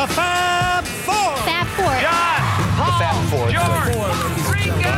[0.00, 1.36] The Fab Four.
[1.44, 1.92] Fab Four.
[2.00, 2.40] John,
[2.74, 3.50] Paul, Fab Four.
[3.50, 4.00] George,
[4.48, 4.96] Ringo.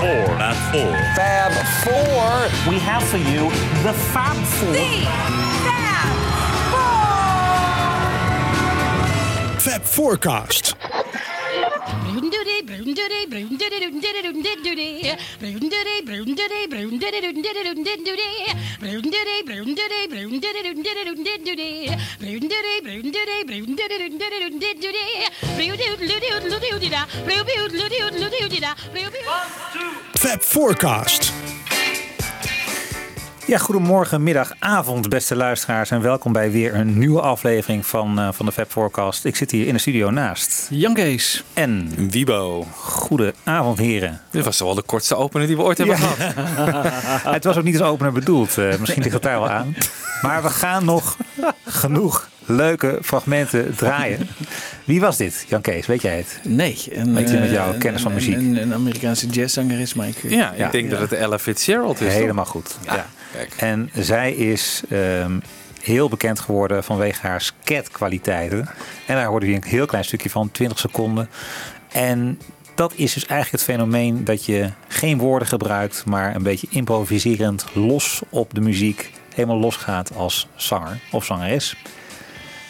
[0.00, 0.24] Four.
[0.38, 0.92] Fab Four.
[1.14, 1.52] Fab
[1.84, 2.48] Four.
[2.72, 3.50] We have for you
[3.82, 4.72] the Fab Four.
[4.72, 5.04] The
[5.66, 6.08] Fab
[9.52, 9.60] Four.
[9.60, 10.74] Fab Forecast.
[30.16, 31.49] Fab Forecast.
[33.50, 35.90] Ja, goedemorgen, middag, avond, beste luisteraars.
[35.90, 39.24] En welkom bij weer een nieuwe aflevering van, eh, van de Fab Forecast.
[39.24, 40.66] Ik zit hier in de studio naast.
[40.70, 41.44] Jan Kees.
[41.54, 42.66] En Wibo.
[42.74, 44.20] goedenavond, heren.
[44.30, 46.34] Dit was toch wel de kortste opener die we ooit hebben gehad.
[47.34, 48.58] Het was ook niet als opener bedoeld.
[48.58, 49.76] eh, misschien ligt het daar wel aan.
[50.22, 51.16] Maar we gaan nog
[51.66, 54.28] genoeg leuke fragmenten draaien.
[54.84, 55.86] Wie was dit, Jan Kees?
[55.86, 56.40] Weet jij het?
[56.42, 56.76] Nee.
[56.92, 58.34] Een, Weet je met jouw eh, kennis van muziek?
[58.36, 60.24] Een, een Amerikaanse jazzzanger is, maar ik...
[60.24, 60.70] eh, Ja, ik Ja.
[60.70, 62.06] denk dat het Ella Fitzgerald is.
[62.06, 62.16] toch?
[62.16, 62.76] Helemaal goed.
[62.84, 63.06] Ja.
[63.56, 65.38] En zij is ehm,
[65.80, 68.68] heel bekend geworden vanwege haar skatkwaliteiten.
[69.06, 71.28] En daar hoorde je een heel klein stukje van, 20 seconden.
[71.92, 72.38] En
[72.74, 77.64] dat is dus eigenlijk het fenomeen dat je geen woorden gebruikt, maar een beetje improviserend
[77.74, 81.76] los op de muziek helemaal losgaat als zanger of zangeres.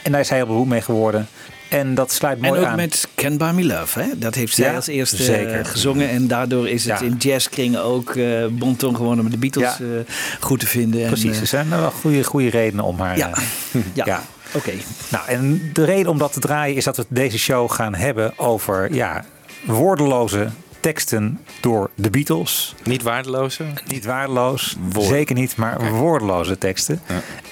[0.03, 1.29] En daar is hij heel beroemd mee geworden.
[1.71, 2.77] En dat sluit En mooi ook aan.
[2.77, 4.07] met Can Buy Me Love, hè?
[4.17, 5.59] Dat heeft zij Ja, als eerste zeker.
[5.61, 6.09] eh, gezongen.
[6.09, 7.07] En daardoor is het Ja.
[7.07, 9.85] in jazzkringen ook eh bonton geworden om de Beatles Ja.
[9.85, 11.01] eh, goed te vinden.
[11.03, 13.17] En, Precies, er zijn wel goede, goede redenen om haar...
[13.17, 13.31] ja.
[13.93, 14.05] ja.
[14.05, 14.23] ja.
[14.55, 14.73] Oké.
[15.09, 18.39] Nou, en de reden om dat te draaien is dat we deze show gaan hebben
[18.39, 19.25] over ja,
[19.65, 20.49] woordeloze
[20.81, 22.75] teksten door de Beatles.
[22.85, 23.65] Niet waardeloze.
[23.87, 25.07] Niet waardeloos, Woord.
[25.07, 27.03] zeker niet, maar woordeloze teksten.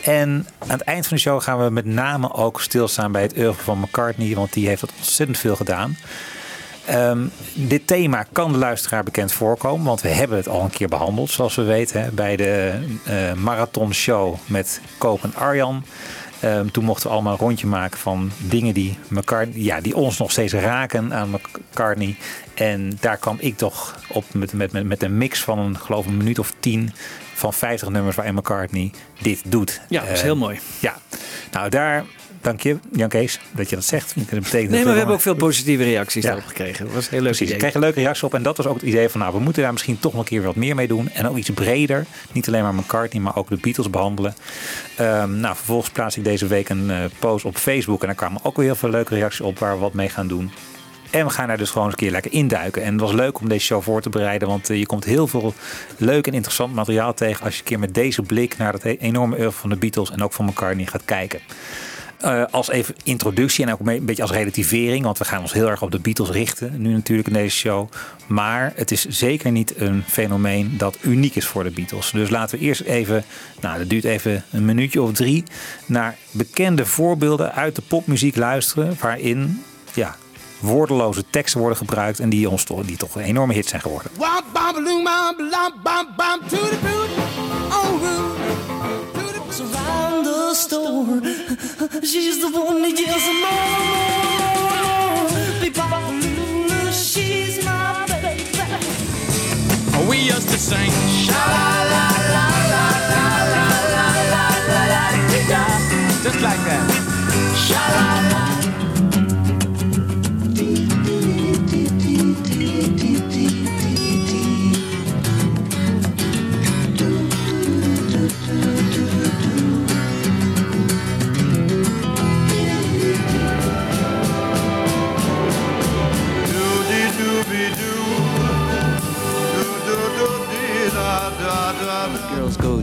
[0.04, 3.36] En aan het eind van de show gaan we met name ook stilstaan bij het
[3.38, 5.96] oeuvre van McCartney, want die heeft dat ontzettend veel gedaan.
[6.86, 10.88] Ehm, dit thema kan de luisteraar bekend voorkomen, want we hebben het al een keer
[10.88, 15.84] behandeld, zoals we weten, hè, bij de eh marathon show met Koop en Arjan.
[16.40, 20.18] Ehm, toen mochten we allemaal een rondje maken van dingen die, McCartney, ja, die ons
[20.18, 22.16] nog steeds raken aan McCartney.
[22.54, 26.16] En daar kwam ik toch op met, met, met, een mix van een, geloof een
[26.16, 26.92] minuut of tien
[27.34, 28.90] van 50 nummers waarin McCartney
[29.22, 29.80] dit doet.
[29.88, 30.60] Ja, dat is Eh, heel mooi.
[30.80, 30.96] Ja,
[31.50, 32.04] nou daar,
[32.48, 34.14] dank je Jan Kees dat je dat zegt.
[34.14, 36.28] Dat betekent Nee, maar we hebben ook veel positieve reacties Ja.
[36.28, 36.84] daarop gekregen.
[36.84, 37.28] Dat was heel leuk.
[37.28, 37.58] Precies, idee.
[37.58, 38.34] kreeg een leuke reactie op.
[38.34, 40.28] En dat was ook het idee van, nou, we moeten daar misschien toch nog een
[40.28, 41.08] keer wat meer mee doen.
[41.10, 42.06] En ook iets breder.
[42.32, 44.34] Niet alleen maar McCartney, maar ook de Beatles behandelen.
[44.96, 48.00] Ehm, nou, vervolgens plaats ik deze week een eh, post op Facebook.
[48.00, 50.28] En daar kwamen ook weer heel veel leuke reacties op waar we wat mee gaan
[50.28, 50.50] doen.
[51.10, 52.82] En we gaan daar dus gewoon eens een keer lekker induiken.
[52.82, 54.48] En het was leuk om deze show voor te bereiden.
[54.48, 55.54] Want eh, je komt heel veel
[55.96, 57.44] leuk en interessant materiaal tegen.
[57.44, 60.22] Als je een keer met deze blik naar het enorme oeuvre van de Beatles en
[60.22, 61.40] ook van McCartney gaat kijken.
[62.18, 65.04] Eh, als even introductie en ook een beetje als relativering.
[65.04, 66.80] Want we gaan ons heel erg op de Beatles richten.
[66.80, 67.88] Nu natuurlijk in deze show.
[68.26, 72.10] Maar het is zeker niet een fenomeen dat uniek is voor de Beatles.
[72.10, 73.24] Dus laten we eerst even,
[73.60, 75.44] nou dat duurt even een minuutje of drie.
[75.86, 78.96] Naar bekende voorbeelden uit de popmuziek luisteren.
[79.00, 79.62] Waarin
[79.94, 80.16] ja,
[80.60, 82.20] woordeloze teksten worden gebruikt.
[82.20, 84.10] En die, ons die toch een enorme hit zijn geworden.
[89.48, 91.20] walks around the store.
[92.02, 95.28] She's the one that gives more, more, more.
[95.60, 95.74] Big
[96.92, 98.44] she's my baby.
[100.08, 100.90] We used to sing
[101.24, 102.57] sha la la la.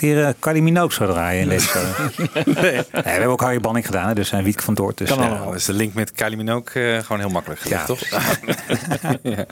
[0.00, 1.82] keer uh, Kylie Minogue zou draaien in deze show.
[2.62, 2.82] nee.
[2.90, 4.98] we hebben ook Harry Banning gedaan, hè, dus en Wietke van Doort.
[4.98, 5.50] Dus, Kan eh, allemaal.
[5.50, 7.94] Dus de link met Kylie Minogue eh, gewoon heel makkelijk gelegd, Ja.
[7.94, 8.00] toch?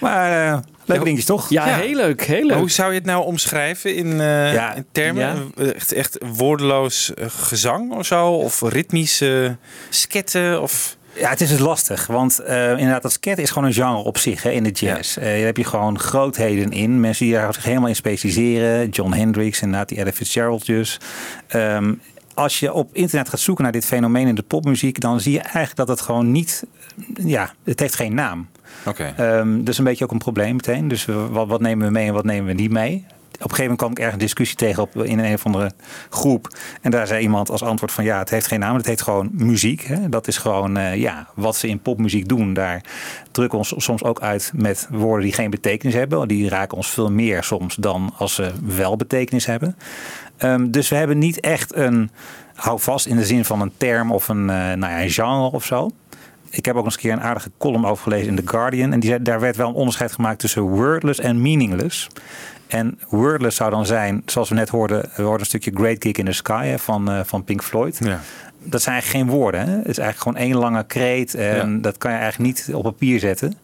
[0.00, 1.48] Maar eh, leuke dingetjes toch?
[1.50, 1.76] Ja, Ja.
[1.76, 2.58] heel leuk, heel Maar leuk.
[2.58, 4.74] hoe zou je het nou omschrijven in, eh, Ja.
[4.74, 5.52] in termen?
[5.56, 5.64] Ja.
[5.72, 8.26] Echt, echt woordeloos eh, gezang of zo?
[8.28, 9.56] Of ritmische
[9.88, 10.62] sketten?
[10.62, 10.96] Of...
[11.14, 12.06] Ja, het is dus lastig.
[12.06, 15.16] Want eh, inderdaad, dat scat is gewoon een genre op zich hè, in de jazz.
[15.16, 17.00] Eh, daar heb je gewoon grootheden in.
[17.00, 18.88] Mensen die daar zich helemaal in specialiseren.
[18.88, 21.00] John Hendricks, inderdaad, die Ella Fitzgerald dus.
[21.46, 21.94] Ehm,
[22.34, 25.00] als je op internet gaat zoeken naar dit fenomeen in de popmuziek...
[25.00, 26.64] dan zie je eigenlijk dat het gewoon niet...
[27.14, 28.48] Ja, het heeft geen naam.
[28.86, 29.14] Oké.
[29.16, 30.88] Ehm, dat is een beetje ook een probleem meteen.
[30.88, 33.06] Dus wat nemen we mee en wat nemen we niet mee?
[33.42, 35.72] Op een gegeven moment kwam ik ergens discussie tegen op, in een of andere
[36.10, 36.56] groep.
[36.80, 38.76] En daar zei iemand als antwoord van ja, het heeft geen naam.
[38.76, 39.80] Het heet gewoon muziek.
[39.80, 40.08] Hè?
[40.08, 42.54] Dat is gewoon eh, ja, wat ze in popmuziek doen.
[42.54, 42.80] Daar
[43.30, 46.28] drukken we ons soms ook uit met woorden die geen betekenis hebben.
[46.28, 49.76] Die raken ons veel meer soms dan als ze wel betekenis hebben.
[50.36, 52.10] Ehm, dus we hebben niet echt een
[52.54, 55.50] hou vast in de zin van een term of een, eh, nou ja, een genre
[55.50, 55.90] of zo.
[56.50, 58.92] Ik heb ook eens een keer een aardige column over gelezen in The Guardian.
[58.92, 62.08] En die, daar werd wel een onderscheid gemaakt tussen wordless en meaningless.
[62.72, 66.12] En wordless zou dan zijn, zoals we net hoorden, we hoorden een stukje Great Gig
[66.16, 67.98] in the Sky hè, van, eh, van Pink Floyd.
[68.04, 68.20] Ja.
[68.64, 69.60] Dat zijn eigenlijk geen woorden.
[69.60, 69.76] Hè?
[69.76, 71.34] Het is eigenlijk gewoon één lange kreet.
[71.34, 71.78] En Ja.
[71.80, 73.54] dat kan je eigenlijk niet op papier zetten.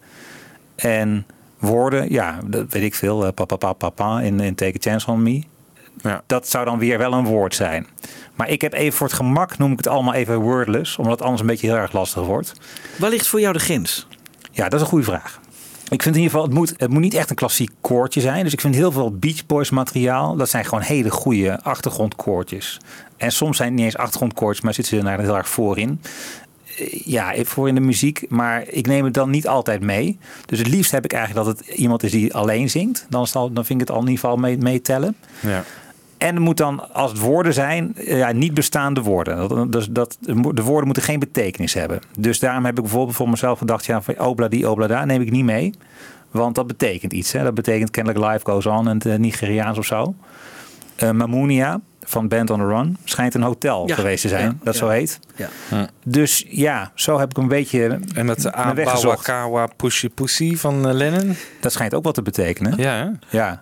[0.75, 1.25] En
[1.59, 3.25] woorden, ja, dat weet ik veel.
[3.25, 5.43] eh, Papa, papa, papa in, in Take a Chance on Me.
[6.01, 6.21] Ja.
[6.25, 7.87] Dat zou dan weer wel een woord zijn.
[8.35, 10.97] Maar ik heb even voor het gemak, noem ik het allemaal even wordless.
[10.97, 12.53] Omdat het anders een beetje heel erg lastig wordt.
[12.97, 14.07] Waar ligt voor jou de grens?
[14.51, 15.38] Ja, dat is een goede vraag.
[15.89, 18.43] Ik vind in ieder geval, het moet, het moet niet echt een klassiek koortje zijn.
[18.43, 22.77] Dus ik vind heel veel Beach Boys materiaal, dat zijn gewoon hele goede achtergrondkoortjes.
[23.17, 26.01] En soms zijn het niet eens achtergrondkoortjes, maar zitten ze er heel erg voorin.
[26.77, 30.17] Eh, Ja, voor in de muziek, maar ik neem het dan niet altijd mee.
[30.45, 33.05] Dus het liefst heb ik eigenlijk dat het iemand is die alleen zingt.
[33.09, 35.15] Dan, dan vind ik het al in ieder geval mee, meetellen.
[35.39, 35.63] Ja.
[36.19, 39.49] En het moet dan, als het woorden zijn, eh, ja, niet bestaande woorden.
[39.49, 40.17] Dat, dus dat,
[40.53, 41.99] de woorden moeten geen betekenis hebben.
[42.17, 45.45] Dus daarom heb ik bijvoorbeeld voor mezelf gedacht, ja, van obladi, oblada neem ik niet
[45.45, 45.73] mee.
[46.31, 47.31] Want dat betekent iets.
[47.31, 47.43] Hè.
[47.43, 50.15] Dat betekent kennelijk life goes on in het eh, Nigeriaans of zo.
[50.95, 54.55] Eh Mamunia van Band on the Run schijnt een hotel Ja, geweest te zijn, ja,
[54.63, 54.79] dat ja.
[54.79, 55.19] zo heet.
[55.35, 55.49] Ja.
[56.05, 59.29] Dus ja, zo heb ik een beetje En dat mijn weg gezocht.
[59.29, 61.35] Awakawa Pushy Pussy van Lennon.
[61.59, 62.73] Dat schijnt ook wat te betekenen.
[62.77, 63.37] Ja, hè?
[63.37, 63.59] Ja.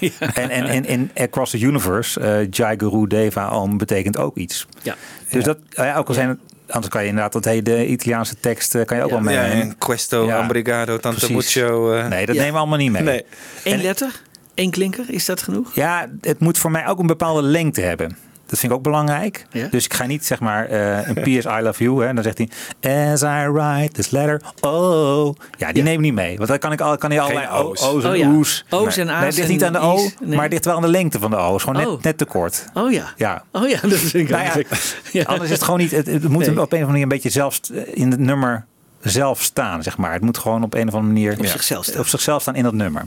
[0.34, 4.66] En, en, en in Across the Universe, eh Jai Guru Deva Om betekent ook iets.
[4.82, 4.94] Ja.
[5.30, 6.38] Dus dat, nou ja, ook al zijn het,
[6.68, 9.34] anders kan je inderdaad dat hele Italiaanse tekst eh, kan je ook wel mee.
[9.36, 11.54] Ja, en Questo, Ja, Ambrigado, Tanto precies.
[11.56, 11.92] Mucho.
[11.92, 12.06] eh.
[12.08, 12.40] Nee, dat Ja.
[12.40, 13.02] nemen we allemaal niet mee.
[13.02, 13.24] Nee.
[13.64, 14.22] Eén En- letter?
[14.54, 15.04] Één klinker?
[15.08, 15.74] Is dat genoeg?
[15.74, 18.16] Ja, het moet voor mij ook een bepaalde lengte hebben.
[18.46, 19.46] Dat vind ik ook belangrijk.
[19.70, 22.00] Dus ik ga niet zeg maar eh, een PS I love you.
[22.02, 25.34] Hè, en dan zegt hij As I write this letter, oh.
[25.58, 25.82] Ja, die Ja.
[25.82, 26.36] neem ik niet mee.
[26.36, 27.82] Want dan kan ik, al, kan hij allerlei O's.
[27.82, 28.30] O's en Oh ja.
[28.30, 28.64] o's.
[28.70, 30.14] O's en Nee, A's het ligt niet aan de O, I's.
[30.20, 30.34] Nee.
[30.34, 31.46] maar het ligt wel aan de lengte van de O.
[31.46, 31.92] Het is gewoon Oh.
[31.92, 32.64] net, net te kort.
[32.74, 33.12] Oh ja.
[33.16, 33.42] Ja.
[33.52, 34.68] Oh ja, dat vind ik Nou ja, eigenlijk.
[35.12, 35.22] Ja.
[35.24, 35.90] Anders is het gewoon niet.
[35.90, 36.48] Het, het moet Nee.
[36.50, 37.60] op een of andere manier een beetje zelf
[37.92, 38.64] in het nummer
[39.00, 40.12] zelf staan, zeg maar.
[40.12, 42.00] Het moet gewoon op een of andere manier Op zichzelf staan.
[42.00, 43.04] op zichzelf staan in dat nummer.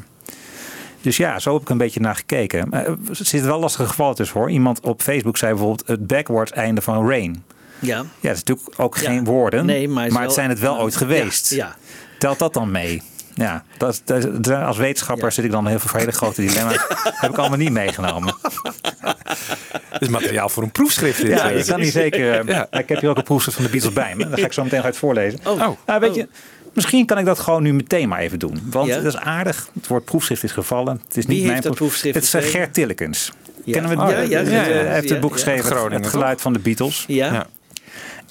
[1.02, 2.70] Dus ja, zo heb ik een beetje naar gekeken.
[2.70, 4.50] Maar Er zitten wel lastige gevallen tussen hoor.
[4.52, 7.44] Iemand op Facebook zei bijvoorbeeld het backwards einde van Rain.
[7.80, 7.98] Ja.
[7.98, 9.10] Ja, dat is natuurlijk ook Ja.
[9.10, 9.66] geen woorden.
[9.66, 11.50] Nee, maar maar, het zijn het wel ooit geweest.
[11.54, 11.76] Ja.
[12.20, 13.02] Telt dat dan mee?
[13.34, 14.02] Ja, dat,
[14.66, 15.32] als wetenschapper Ja.
[15.32, 16.86] zit ik dan heel veel voor hele grote dilemma's.
[17.22, 18.36] heb ik allemaal niet meegenomen.
[19.90, 21.22] Dat is materiaal voor een proefschrift.
[21.22, 21.58] Dit, Ja, eh.
[21.58, 22.40] je kan hier zeker.
[22.40, 22.68] eh, Ja.
[22.80, 24.24] Ik heb hier ook een proefschrift van de Beatles bij me.
[24.30, 25.40] Daar ga ik zo meteen uit voorlezen.
[25.46, 25.52] Oh.
[25.62, 25.78] Oh.
[25.86, 26.28] Nou, weet je,
[26.74, 28.62] misschien kan ik dat gewoon nu meteen maar even doen.
[28.66, 28.96] Want Ja?
[28.96, 29.70] het is aardig.
[29.74, 31.02] Het woord proefschrift is gevallen.
[31.08, 32.62] Het is Wie niet heeft mijn dat proefschrift Het is eh, geschreven?
[32.66, 33.32] Gert Tillekens.
[33.64, 33.72] Ja.
[33.74, 34.30] Kennen we Oh, het?
[34.30, 35.36] ja, ja, Ja, ja, Hij heeft het boek ja.
[35.36, 35.64] geschreven.
[35.66, 37.04] het- Groningen, het geluid van de Beatles.
[37.08, 37.34] Ja.
[37.34, 37.48] Ja.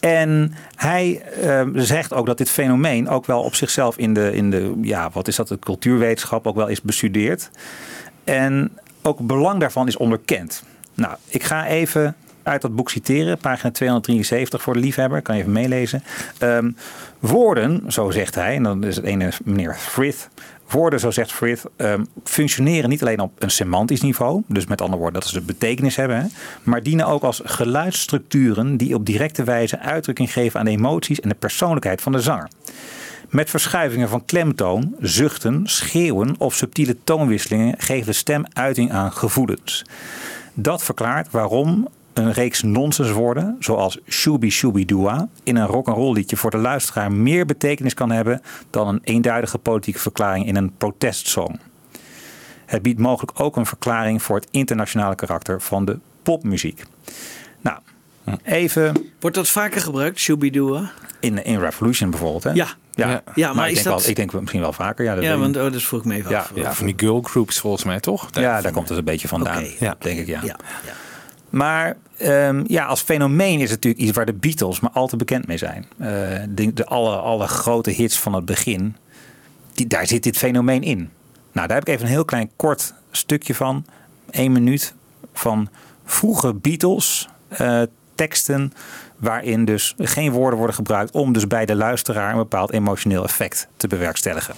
[0.01, 4.51] En hij eh, zegt ook dat dit fenomeen ook wel op zichzelf in de, in
[4.51, 7.51] de ja, wat is dat, de cultuurwetenschap ook wel is bestudeerd.
[8.25, 8.71] En
[9.03, 10.63] ook het belang daarvan is onderkend.
[10.95, 12.17] Nou, ik ga even
[12.49, 16.03] uit dat boek citeren, pagina 273 voor de liefhebber, kan je even meelezen.
[16.39, 16.71] Ehm,
[17.19, 20.29] woorden, zo zegt hij, en dan is het ene meneer Frith.
[20.69, 25.01] Woorden, zo zegt Frith, ehm, functioneren niet alleen op een semantisch niveau, dus met andere
[25.01, 26.31] woorden dat ze betekenis hebben,
[26.63, 31.29] maar dienen ook als geluidsstructuren die op directe wijze uitdrukking geven aan de emoties en
[31.29, 32.49] de persoonlijkheid van de zanger.
[33.29, 39.85] Met verschuivingen van klemtoon, zuchten, schreeuwen of subtiele toonwisselingen geeft de stem uiting aan gevoelens.
[40.55, 46.51] Dat verklaart waarom een reeks nonsenswoorden, zoals shooby shooby dua, in een rock'n'roll liedje voor
[46.51, 51.59] de luisteraar meer betekenis kan hebben dan een eenduidige politieke verklaring in een protestsong.
[52.67, 56.83] Het biedt mogelijk ook een verklaring voor het internationale karakter van de popmuziek.
[57.61, 57.79] Nou,
[58.43, 60.81] Even Wordt dat vaker gebruikt, Shooby-Doo?
[61.21, 62.45] in, in Revolution bijvoorbeeld.
[62.45, 62.51] Hè?
[62.53, 62.67] Ja.
[62.95, 65.05] Ja, Ja, maar ik, is denk dat- wel, ik denk misschien wel vaker.
[65.05, 66.53] Ja, dat Ja, ik want oh, dat vroeg ik me even Ja, af.
[66.55, 68.29] Ja, van die girl groups volgens mij, toch?
[68.33, 69.59] ja, daar komt het een beetje vandaan.
[69.63, 69.71] Oké.
[69.85, 69.97] Ja.
[69.99, 70.41] Denk ik, ja.
[70.45, 70.57] Ja,
[70.87, 70.93] ja.
[71.51, 75.17] Maar ehm, ja, als fenomeen is het natuurlijk iets waar de Beatles maar al te
[75.17, 75.87] bekend mee zijn.
[75.99, 76.09] Eh,
[76.49, 78.97] de, de alle, alle grote hits van het begin,
[79.73, 81.11] die, daar zit dit fenomeen in.
[81.53, 83.85] Nou, daar heb ik even een heel klein kort stukje van.
[84.31, 84.95] één minuut
[85.33, 85.69] van
[86.05, 87.83] vroege Beatles eh,
[88.15, 88.73] teksten
[89.17, 93.69] waarin dus geen woorden worden gebruikt om dus bij de luisteraar een bepaald emotioneel effect
[93.77, 94.55] te bewerkstelligen.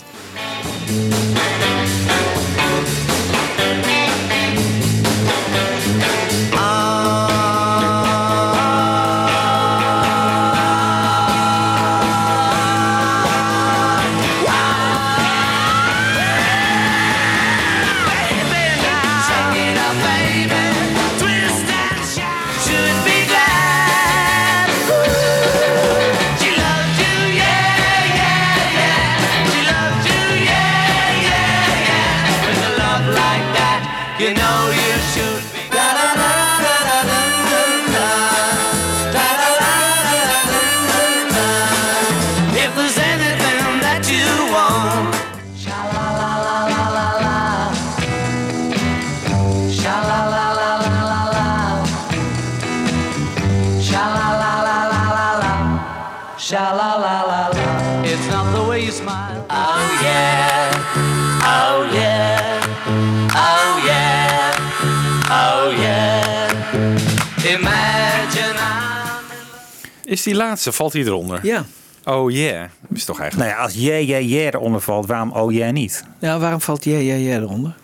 [70.50, 71.40] Laatste, valt die eronder?
[71.42, 71.64] Ja.
[72.04, 72.68] Oh yeah.
[72.94, 73.50] Is toch eigenlijk...
[73.50, 76.04] Nou ja, als yeah, yeah, yeah eronder valt, waarom oh yeah niet?
[76.18, 77.74] ja, waarom valt jij, jij, jij eronder?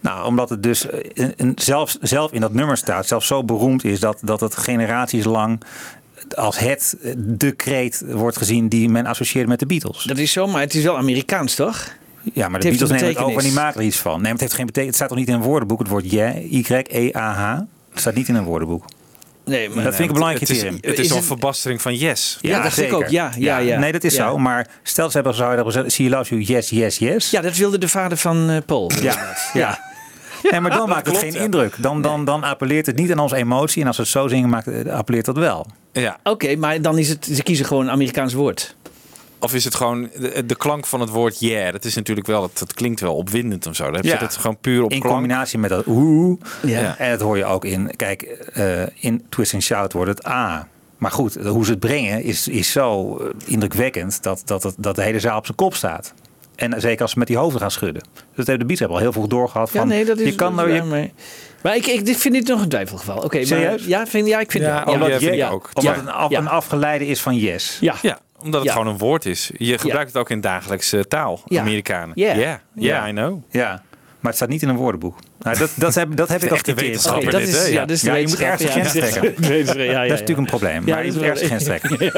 [0.00, 4.00] Nou, omdat het dus eh, zelfs, zelf in dat nummer staat, zelfs zo beroemd is
[4.00, 5.62] dat, dat het generaties lang
[6.34, 10.02] als het eh, de kreet wordt gezien die men associeert met de Beatles.
[10.02, 11.94] Dat is zo, maar het is wel Amerikaans, toch?
[12.32, 14.22] Ja, maar de Beatles nemen het over en die maken er iets van.
[14.22, 14.98] Nee, het heeft geen betekenis.
[14.98, 15.78] Het staat toch niet in een woordenboek?
[15.78, 17.58] Het woord yeah, Y-E-A-H.
[17.90, 18.84] Het staat niet in een woordenboek.
[19.46, 20.90] Nee, maar dat vind ik een belangrijk het is, criterium.
[20.90, 22.38] het is Is een het- verbastering van yes.
[22.40, 23.08] Ja, dacht ik ook.
[23.08, 23.78] Ja, ja, ja.
[23.78, 24.28] Nee, dat is Ja.
[24.28, 24.38] zo.
[24.38, 27.30] Maar stel ze hebben zou je dat gezegd, see you love you, yes, yes, yes.
[27.30, 28.90] Ja, dat wilde de vader van eh, Paul.
[29.02, 29.80] Ja, ja.
[30.50, 31.40] Nee, maar dan maakt het geen ja.
[31.40, 31.74] indruk.
[31.78, 33.80] Dan, dan, dan appelleert het niet aan onze emotie.
[33.82, 35.66] En als we het zo zingen, maakt, appelleert dat wel.
[35.92, 36.18] Ja.
[36.22, 38.76] Oké, maar dan is het, ze kiezen gewoon een Amerikaans woord.
[39.38, 41.72] Of is het gewoon de, de klank van het woord yeah?
[41.72, 43.84] Dat is natuurlijk wel, dat, dat klinkt wel opwindend of zo.
[43.84, 44.18] Dan heb je Ja.
[44.18, 45.14] het gewoon puur op In klank.
[45.14, 46.40] combinatie met dat oeh.
[46.62, 46.98] Ja.
[46.98, 50.68] En dat hoor je ook in, kijk, eh, in Twist and Shout wordt het A.
[50.98, 55.02] Maar goed, hoe ze het brengen is, is zo eh, indrukwekkend dat, dat, dat de
[55.02, 56.12] hele zaal op zijn kop staat.
[56.54, 58.02] En zeker als ze met die hoofden gaan schudden.
[58.12, 59.70] Dus dat hebben de Beats hebben al heel veel doorgehad.
[59.72, 61.12] Ja, Van, nee, dat is je kan dat is je, mee.
[61.62, 63.16] Maar ik, ik dit vind dit nog een twijfelgeval.
[63.18, 63.84] Oké, maar Serieus?
[63.86, 64.86] ja, vind, ja, ik vind Ja, het.
[64.88, 65.70] oh, omdat, ja, vind je- ik ook.
[65.74, 65.90] omdat Ja.
[66.00, 66.38] het een, af, Ja.
[66.38, 67.78] een afgeleide is van yes.
[67.80, 67.94] Ja.
[68.02, 68.72] Ja, omdat het Ja.
[68.72, 69.50] gewoon een woord is.
[69.56, 71.60] Je gebruikt het ook in dagelijkse taal, Ja.
[71.60, 72.12] Amerikanen.
[72.20, 72.36] Yeah.
[72.36, 73.08] Yeah, yeah, Ja.
[73.08, 73.42] I know.
[73.50, 73.68] Ja,
[74.20, 75.18] maar het staat niet in een woordenboek.
[75.38, 77.16] Nou, dat, dat heb, dat heb ik De wetenschap.
[77.16, 77.80] Oké, Schapper dat dit, is, ja, Ja.
[77.80, 79.00] dat is de Ja, je moet ergens de grens ja.
[79.06, 79.34] trekken.
[79.38, 80.86] Ja, ja, ja, Dat is natuurlijk een probleem.
[80.86, 81.98] Ja, maar je moet is ergens de grens trekken.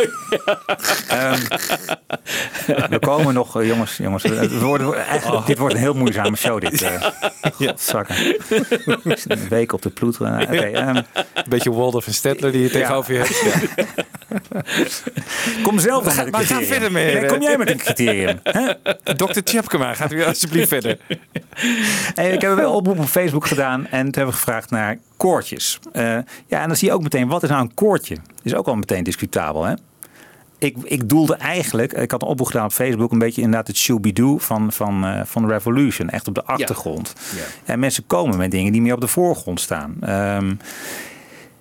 [1.09, 4.23] Ehm, we komen nog, eh, jongens, jongens.
[4.23, 6.61] Het worden, eigenlijk, Dit wordt een heel moeizame show.
[6.61, 7.03] Dit, eh
[7.57, 8.17] Godzakken.
[9.27, 10.21] Een week op de ploet.
[10.21, 11.05] Eh, Oké, ehm, Een
[11.49, 14.07] beetje Waldorf en Stedtler die je tegenover je hebt.
[15.63, 16.67] Kom zelf dan met gaan criterium.
[16.67, 18.41] verder met, Nee, eh, kom jij met een criterium.
[18.43, 18.73] hè?
[19.17, 19.41] Dr.
[19.41, 20.99] Tjepkema, gaat u alsjeblieft verder.
[22.15, 24.99] Hey, ik heb wel een oproep op Facebook gedaan en toen hebben we gevraagd naar
[25.17, 25.79] koortjes.
[25.93, 26.03] Eh,
[26.47, 28.17] ja, en dan zie je ook meteen, wat is nou een koortje?
[28.43, 29.75] Is ook al meteen discutabel, hè?
[30.59, 33.77] Ik, ik doelde eigenlijk, ik had een oproep gedaan op Facebook, een beetje inderdaad het
[33.77, 36.11] shooby-doo van, van, eh, van Revolution.
[36.11, 37.13] Echt op de achtergrond.
[37.65, 39.97] En mensen komen met dingen die meer op de voorgrond staan.
[40.01, 40.55] Ehm,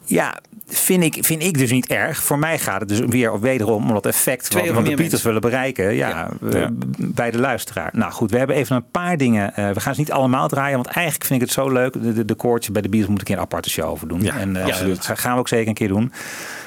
[0.06, 0.38] ja,
[0.68, 2.24] vind ik, vind ik dus niet erg.
[2.24, 4.96] Voor mij gaat het dus weer wederom om dat effect Twee wat, of wat de
[4.96, 5.96] Beatles willen bereiken.
[5.96, 6.70] Ja, Ja.
[6.98, 7.90] bij de luisteraar.
[7.94, 9.56] Nou goed, we hebben even een paar dingen.
[9.56, 11.94] eh, we gaan ze niet allemaal draaien, want eigenlijk vind ik het zo leuk.
[11.94, 14.22] De, de, de koortjes bij de Beatles moet ik een aparte show over doen.
[14.22, 15.08] Ja, en eh, absoluut.
[15.08, 16.12] dat gaan we ook zeker een keer doen.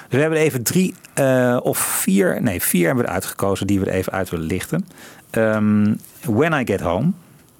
[0.09, 3.66] Dus we hebben er even drie eh, of vier, nee vier hebben we er uitgekozen
[3.66, 4.87] die we er even uit willen lichten.
[5.30, 7.11] Ehm, When I Get Home.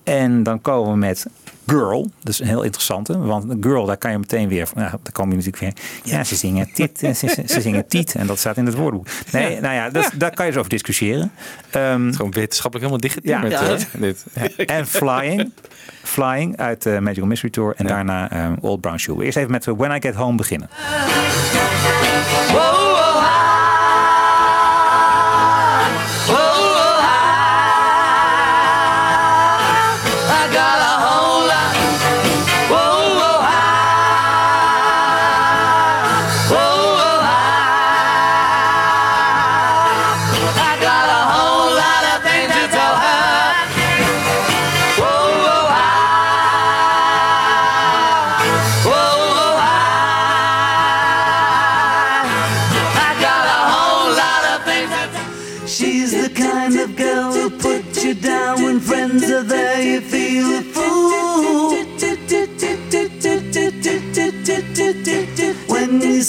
[0.02, 1.26] En dan komen we met
[1.66, 2.11] Girl.
[2.23, 3.19] Dat is een heel interessante.
[3.19, 4.69] Want Girl, daar kan je meteen weer...
[4.75, 5.73] Nou, daar kom je natuurlijk weer...
[6.02, 7.02] Ja, ze zingen tit.
[7.02, 8.14] eh, Ze, ze, zingen tiet.
[8.14, 9.07] En dat staat in het woordenboek.
[9.33, 11.33] Nee, nou ja, dat, daar kan je zo over discussiëren.
[11.71, 13.19] Ehm, Gewoon wetenschappelijk helemaal dicht.
[13.23, 13.38] Ja.
[13.40, 13.61] met, Ja.
[13.62, 14.25] eh, dit.
[14.57, 14.64] Ja.
[14.66, 15.52] en Flying.
[16.02, 17.75] Flying uit de Magical Mystery Tour.
[17.76, 17.95] En Ja.
[17.95, 19.25] daarna ehm, Old Brown Shoe.
[19.25, 20.69] Eerst even met eh, When I Get Home beginnen.
[22.50, 22.79] I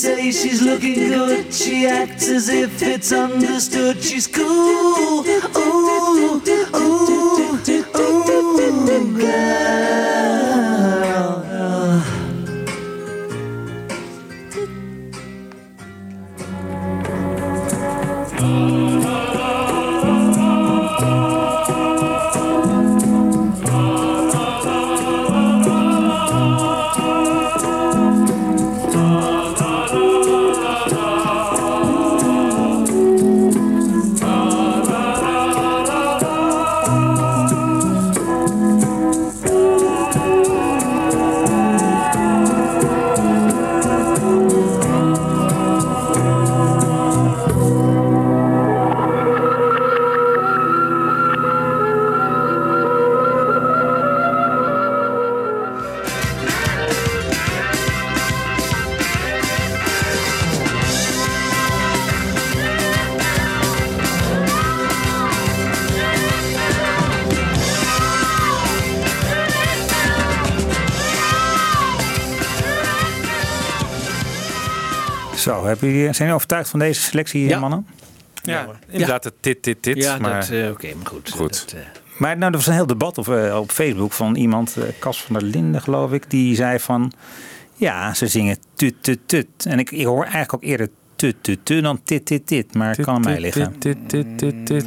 [0.01, 1.53] say she's looking good.
[1.53, 4.01] She acts as if it's understood.
[4.01, 4.45] She's cool.
[4.47, 5.23] Ooh,
[5.55, 6.41] ooh,
[6.75, 7.21] ooh,
[9.19, 10.20] girl.
[75.71, 77.59] Hebben jullie, zijn jullie overtuigd van deze selectie, Ja.
[77.59, 77.87] mannen?
[78.43, 79.97] Ja, inderdaad, het dit, dit, dit.
[79.97, 81.29] Ja, maar dat, eh, oké, maar goed.
[81.31, 81.49] Goed.
[81.71, 81.79] Dat, eh,
[82.17, 85.21] Maar nou, er was een heel debat op, eh, op Facebook van iemand, eh, Cas
[85.23, 87.11] van der Linden geloof ik, die zei van,
[87.75, 89.47] ja, ze zingen tut tut tut.
[89.67, 90.89] En ik, ik hoor eigenlijk ook eerder
[91.21, 93.75] tut tut tut dan dit dit dit, maar het kan aan mij liggen.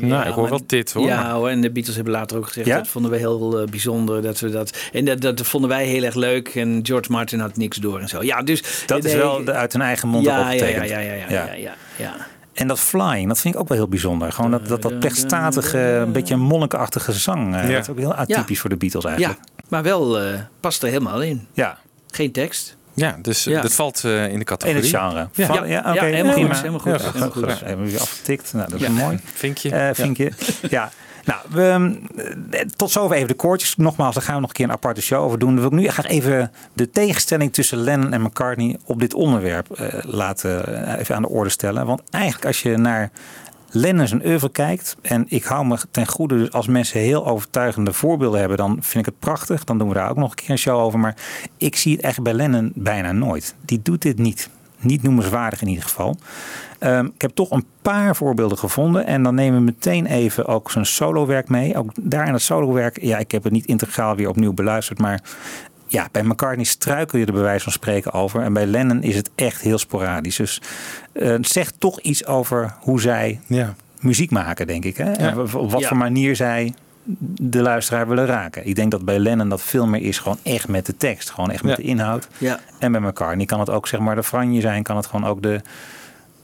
[0.01, 1.07] Nou, Ja, ik hoor wel dit hoor.
[1.07, 2.77] Ja, en de Beatles hebben later ook gezegd Ja?
[2.77, 6.15] dat vonden we heel bijzonder dat we dat en dat, dat vonden wij heel erg
[6.15, 8.23] leuk en George Martin had niks door en zo.
[8.23, 10.89] Ja, dus Dat is wel uit hun eigen mond ja, ja, opgetekend.
[10.89, 12.15] ja, ja, ja, ja, ja, ja, ja.
[12.53, 14.33] En dat flying, dat vind ik ook wel heel bijzonder.
[14.33, 17.55] Gewoon dat, dat, dat een beetje monnikachtige zang.
[17.55, 17.61] Ja.
[17.67, 18.61] Dat is ook heel atypisch Ja.
[18.61, 19.41] voor de Beatles Ja, eigenlijk.
[19.69, 20.19] maar wel
[20.61, 21.47] past er helemaal in.
[21.53, 21.79] Ja,
[22.11, 22.77] Geen tekst.
[22.95, 23.61] Ja, dus Ja.
[23.61, 24.81] dat valt eh, in de in categorie.
[24.81, 25.29] het genre.
[25.33, 25.47] Ja.
[25.47, 26.49] Van- Ja, oké, ja, helemaal prima.
[26.49, 27.43] goed, helemaal goed, Ja, helemaal goed.
[27.53, 27.61] goed.
[27.61, 28.53] Hebben we weer afgetikt.
[28.53, 28.93] Nou, dat is Ja.
[28.93, 29.19] mooi.
[29.35, 29.71] Vinkje.
[29.71, 30.33] Eh vinkje.
[30.71, 30.91] Ja.
[31.25, 31.97] Nou, we,
[32.51, 33.77] eh, tot zover even de koortjes.
[33.77, 35.49] Nogmaals, daar gaan we nog een keer een aparte show over doen.
[35.55, 39.71] Dan wil ik nu graag even de tegenstelling tussen Lennon en McCartney op dit onderwerp
[39.71, 41.87] eh, laten eh, even aan de orde stellen.
[41.87, 43.11] Want eigenlijk als je naar
[43.75, 44.97] Lennon zijn oeuvre kijkt.
[45.03, 49.07] En ik hou me ten goede, dus als mensen heel overtuigende voorbeelden hebben, dan vind
[49.07, 49.65] ik het prachtig.
[49.65, 50.99] Dan doen we daar ook nog een keer een show over.
[50.99, 51.17] Maar
[51.57, 53.55] ik zie het echt bij Lennon bijna nooit.
[53.65, 54.49] Die doet dit niet.
[54.79, 56.17] Niet noemenswaardig in ieder geval.
[56.79, 59.07] Ehm, ik heb toch een paar voorbeelden gevonden.
[59.07, 61.77] En dan nemen we meteen even ook zijn solowerk mee.
[61.77, 64.99] Ook daar in het solowerk, ja, ik heb het niet integraal weer opnieuw beluisterd.
[64.99, 65.21] Maar
[65.95, 68.43] ja, bij McCartney struikel je er bij wijze van spreken over.
[68.43, 70.37] En bij Lennon is het echt heel sporadisch.
[70.37, 70.61] Dus
[71.13, 73.75] eh, het zegt toch iets over hoe zij Ja.
[74.01, 74.97] muziek maken, denk ik.
[74.97, 75.13] Hè?
[75.13, 75.89] En op wat Ja.
[75.89, 76.75] voor manier zij
[77.41, 78.67] de luisteraar willen raken.
[78.67, 81.31] Ik denk dat bij Lennon dat veel meer is gewoon echt met de tekst.
[81.31, 81.83] Gewoon echt met Ja.
[81.83, 82.29] de inhoud.
[82.39, 84.83] Ja, En bij McCartney kan het ook zeg maar de franje zijn.
[84.83, 85.61] Kan het gewoon ook de,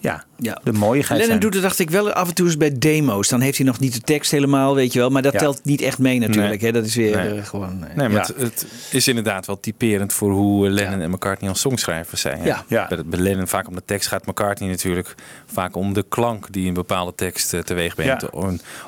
[0.00, 0.60] ja, ja.
[0.64, 1.40] de mooiigheid Lennon zijn.
[1.40, 3.28] doet het, dacht ik, wel af en toe eens bij demo's.
[3.28, 5.10] Dan heeft hij nog niet de tekst helemaal, weet je wel.
[5.10, 5.38] Maar dat Ja.
[5.38, 6.60] telt niet echt mee natuurlijk.
[6.60, 6.72] Hè?
[6.72, 7.34] Dat is weer Nee.
[7.38, 7.84] eh, gewoon...
[7.84, 8.42] eh, Nee, maar Ja.
[8.42, 12.42] het, het is inderdaad wel typerend voor hoe eh, Lennon en McCartney als songschrijvers zijn.
[12.44, 12.64] Ja.
[12.68, 12.86] Ja.
[12.88, 15.14] Bij, bij Lennon vaak om de tekst gaat McCartney natuurlijk
[15.46, 18.30] vaak om de klank die een bepaalde tekst teweeg brengt.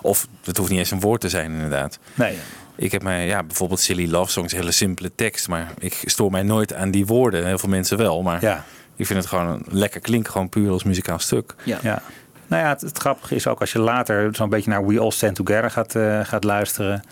[0.03, 1.99] Of, het hoeft niet eens een woord te zijn inderdaad.
[2.15, 2.35] Nee.
[2.77, 6.31] Ik heb mij, ja, bijvoorbeeld Silly Love Songs, een hele simpele tekst, maar ik stoor
[6.31, 7.47] mij nooit aan die woorden.
[7.47, 8.65] Heel veel mensen wel, maar Ja.
[8.97, 11.55] Ik vind het gewoon een lekker klinken, gewoon puur als muzikaal stuk.
[11.65, 11.79] ja.
[11.83, 12.03] Ja.
[12.47, 15.11] Nou ja, het, het grappige is ook als je later zo'n beetje naar We All
[15.11, 17.03] Stand Together gaat, eh, gaat luisteren.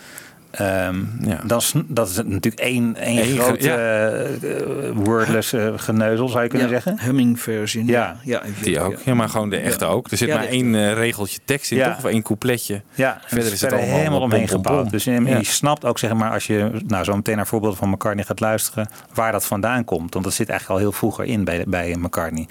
[0.51, 1.41] Ehm, Ja.
[1.45, 3.75] dan is, dat is natuurlijk één, één Eén ja.
[3.77, 6.99] eh, wordless eh, geneuzel, zou je kunnen Ja, zeggen.
[6.99, 7.85] Humming version.
[7.87, 8.17] Ja.
[8.23, 10.11] ja, Die ook, ja, maar gewoon de echte ook.
[10.11, 11.87] Er zit Ja, maar één eh, regeltje tekst in, Ja.
[11.89, 11.97] toch?
[11.97, 12.81] Of één coupletje.
[12.93, 14.89] Ja, Verder is het er allemaal helemaal omheen gebouwd.
[14.91, 18.23] Dus je, snapt ook, zeg maar, als je nou, zo meteen naar voorbeelden van McCartney
[18.25, 20.13] gaat luisteren, waar dat vandaan komt.
[20.13, 22.47] Want dat zit eigenlijk al heel vroeger in bij, bij McCartney.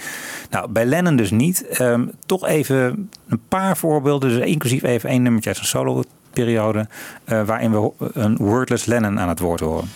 [0.50, 1.66] Nou, bij Lennon dus niet.
[1.68, 6.86] Ehm, toch even een paar voorbeelden, dus inclusief even één nummertje uit zijn solo-periode,
[7.24, 9.88] eh, waarin we een wordless Lennon aan het woord horen.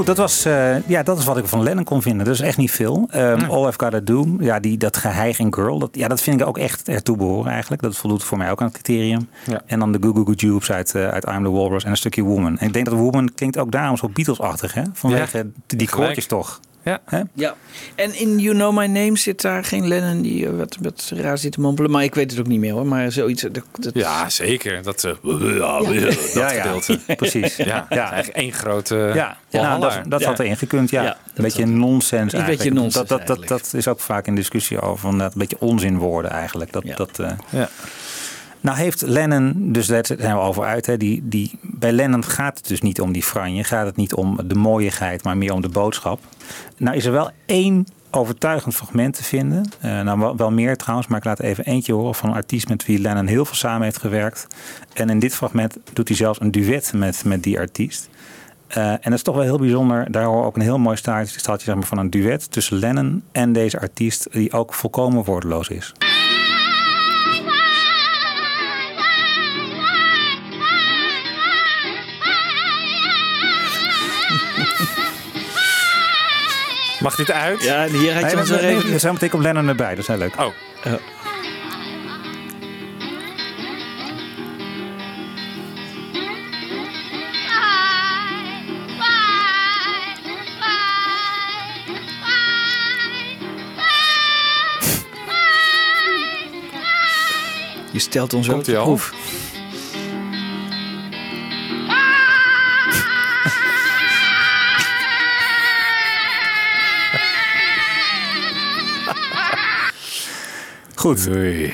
[0.00, 2.24] Goed, dat, was, eh, ja, dat is wat ik van Lennon kon vinden.
[2.24, 3.08] Dat is echt niet veel.
[3.14, 6.40] Um, All I've Gotta Do, ja, die, dat geheig in Girl, dat, ja, dat vind
[6.40, 7.82] ik ook echt ertoe behoren eigenlijk.
[7.82, 9.28] Dat voldoet voor mij ook aan het criterium.
[9.46, 9.62] Ja.
[9.66, 11.96] En dan de Goo Goo Goo Jubes uit, eh, uit I'm the Walrus en een
[11.96, 12.58] stukje Woman.
[12.58, 14.82] En ik denk dat Woman klinkt ook daarom zo Beatles-achtig, hè?
[14.92, 16.60] Vanwege die koortjes toch.
[16.84, 17.00] Ja.
[17.04, 17.20] Hè?
[17.34, 17.54] Ja,
[17.94, 21.38] en in You Know My Name zit daar geen Lennon die eh, wat, wat raar
[21.38, 21.90] zit te mompelen.
[21.90, 22.86] Maar ik weet het ook niet meer hoor.
[22.86, 23.42] Maar zoiets.
[23.42, 24.82] Dat, dat- Ja, zeker.
[24.82, 26.62] Dat, eh, dat Ja, ja.
[26.62, 26.98] gedeelte.
[27.16, 27.56] Precies.
[27.56, 28.10] Ja, Ja.
[28.10, 29.78] eigenlijk één grote Ja, nou, Walhalla.
[30.00, 30.26] dat, dat Ja.
[30.26, 30.90] had erin gekund.
[30.90, 31.02] Ja.
[31.02, 32.76] Ja, een dat beetje had- nonsens Een beetje eigenlijk.
[32.80, 35.18] nonsens dat, dat, dat, dat is ook vaak in discussie over.
[35.18, 36.72] Dat een beetje onzinwoorden eigenlijk.
[36.72, 36.96] Dat, Ja.
[36.96, 37.68] dat, eh, Ja.
[38.60, 40.86] Nou heeft Lennon, dus daar zijn we over uit.
[40.86, 43.64] Hè, die, die, bij Lennon gaat het dus niet om die franje.
[43.64, 46.20] Gaat het niet om de mooiigheid, maar meer om de boodschap.
[46.76, 49.70] Nou is er wel één overtuigend fragment te vinden.
[49.80, 52.86] Eh, nou, wel, meer trouwens, maar ik laat even eentje horen van een artiest met
[52.86, 54.46] wie Lennon heel veel samen heeft gewerkt.
[54.92, 58.08] En in dit fragment doet hij zelfs een duet met, met die artiest.
[58.66, 60.12] Eh, en dat is toch wel heel bijzonder.
[60.12, 63.52] Daar hoor ook een heel mooi staartje zeg maar, van een duet tussen Lennon en
[63.52, 65.94] deze artiest, die ook volkomen woordeloos is.
[77.00, 77.62] Mag dit uit?
[77.62, 78.92] ja, en hier had je Nee, ons nee, even...
[78.92, 80.34] er zijn meteen op Lennon erbij, dat is heel leuk.
[80.40, 80.52] Oh,
[97.92, 98.84] Je stelt ons ook Komt-ie de al?
[98.86, 99.12] proef.
[111.00, 111.72] Goed, oei.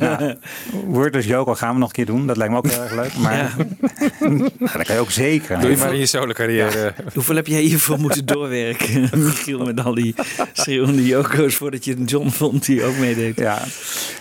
[0.86, 2.26] Wordless Joker gaan we nog een keer doen.
[2.26, 3.16] Dat lijkt me ook heel erg leuk.
[3.16, 3.56] Maar
[4.18, 5.60] nou, dat kan je ook zeker.
[5.60, 6.94] Doe je maar in je solo carrière.
[7.14, 10.14] Hoeveel heb jij hiervoor moeten doorwerken, Michiel, met al die
[10.52, 13.36] schreeuwende Joko's voordat je een John vond die ook meedeed?
[13.36, 13.62] Ja.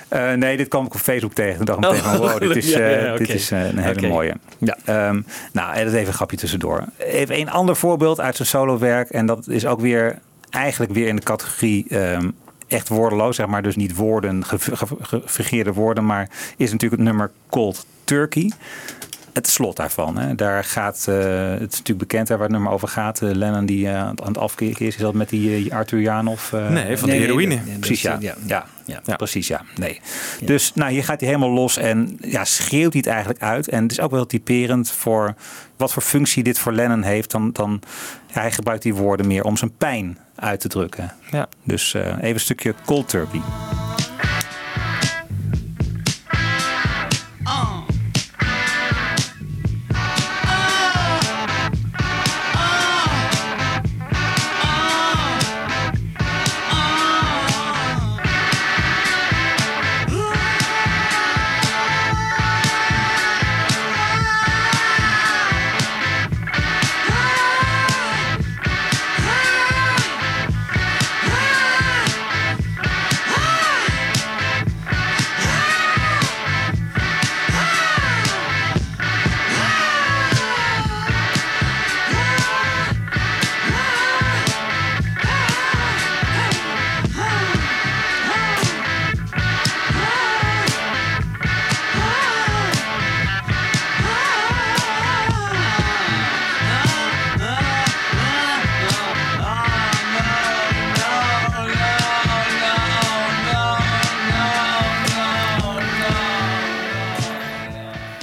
[0.07, 1.65] Eh, nee, dit kwam ik op Facebook tegen.
[1.65, 3.67] Toen dacht ik Oh, meteen van, wow, dit is, ja, ja, eh, dit is eh,
[3.67, 4.33] een hele mooie.
[4.57, 4.77] Ja.
[4.85, 5.21] Ehm,
[5.53, 6.83] nou, en dat even een grapje tussendoor.
[6.97, 9.09] Even een ander voorbeeld uit zijn solowerk.
[9.09, 12.29] En dat is ook weer eigenlijk weer in de categorie ehm,
[12.69, 13.35] echt woordeloos.
[13.35, 16.05] Zeg maar, dus niet woorden, ge- ge- gefingeerde woorden.
[16.05, 18.51] Maar is natuurlijk het nummer Cold Turkey.
[19.33, 20.17] Het slot daarvan.
[20.17, 20.35] Hè.
[20.35, 21.15] Daar gaat, eh,
[21.49, 23.21] het is natuurlijk bekend hè, waar het nummer over gaat.
[23.21, 24.95] Eh, Lennon die eh, aan het afkicken is.
[24.95, 26.51] Is dat met die Arthur Janov?
[26.51, 27.59] Nee, van de heroïne.
[27.79, 28.17] Precies, ja.
[28.19, 28.35] ja.
[28.45, 28.99] Ja, Ja.
[29.03, 29.15] ja.
[29.15, 29.61] precies, ja.
[29.77, 30.01] Nee.
[30.45, 33.67] Dus nou, hier gaat hij helemaal los en ja, schreeuwt hij het eigenlijk uit.
[33.69, 35.33] En het is ook wel typerend voor
[35.77, 37.31] wat voor functie dit voor Lennon heeft.
[37.31, 37.81] Dan, dan,
[38.33, 41.13] ja, hij gebruikt die woorden meer om zijn pijn uit te drukken.
[41.31, 41.47] Ja.
[41.63, 43.41] Dus eh, even een stukje cold turkey.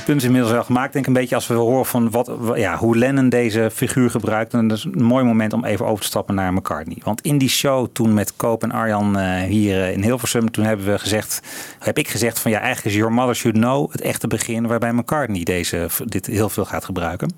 [0.06, 0.92] Punt inmiddels wel gemaakt.
[0.92, 4.52] Denk ik een beetje als we horen van wat, ja, hoe Lennon deze figuur gebruikt.
[4.54, 6.96] En dat is een mooi moment om even over te stappen naar McCartney.
[7.04, 10.50] Want in die show toen met Koop en Arjan eh, hier eh, in Hilversum.
[10.50, 11.40] Toen hebben we gezegd,
[11.78, 14.66] heb ik gezegd van ja eigenlijk is Your Mother Should Know het echte begin.
[14.66, 17.32] Waarbij McCartney deze, dit heel veel gaat gebruiken.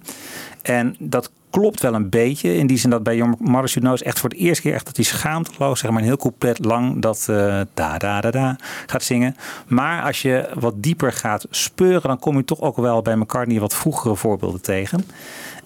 [0.63, 2.57] En dat klopt wel een beetje.
[2.57, 5.05] In die zin dat bij Know is echt voor de eerste keer echt dat hij
[5.05, 8.57] schaamteloos, zeg maar een heel couplet lang dat eh, da da da da
[8.87, 9.37] gaat zingen.
[9.67, 13.61] Maar als je wat dieper gaat speuren, dan kom je toch ook wel bij McCartney
[13.61, 15.05] wat vroegere voorbeelden tegen.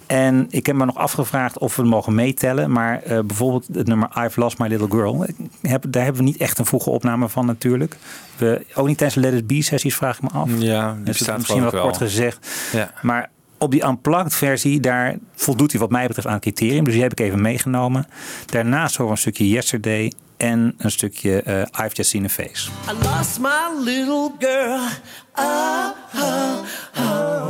[0.06, 2.72] En ik heb me nog afgevraagd of we het mogen meetellen.
[2.72, 5.26] Maar eh, bijvoorbeeld het nummer I've Lost My Little Girl.
[5.62, 7.96] Heb, daar hebben we niet echt een vroege opname van natuurlijk.
[8.36, 10.50] We, ook niet tijdens de Let It Be sessies vraag ik me af.
[10.58, 12.08] Ja, die Dat is misschien wat ik kort wel.
[12.08, 12.48] gezegd.
[12.72, 12.90] Ja.
[13.02, 13.30] Maar
[13.62, 16.84] op die unplugged versie, daar voldoet hij wat mij betreft aan criterium.
[16.84, 18.06] Dus die heb ik even meegenomen.
[18.46, 22.70] Daarnaast horen een stukje Yesterday en een stukje eh, I've Just Seen a Face.
[22.90, 24.88] I lost my little girl.
[25.32, 26.58] Ah, ah,
[26.94, 27.40] ah.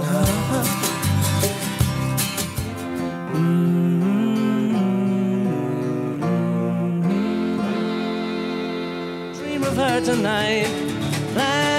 [3.32, 3.72] Mm-hmm.
[9.34, 11.71] Dream of her tonight.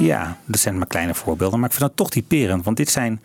[0.00, 1.60] Ja, dat zijn maar kleine voorbeelden.
[1.60, 2.64] Maar ik vind dat toch typerend.
[2.64, 3.22] Want dit zijn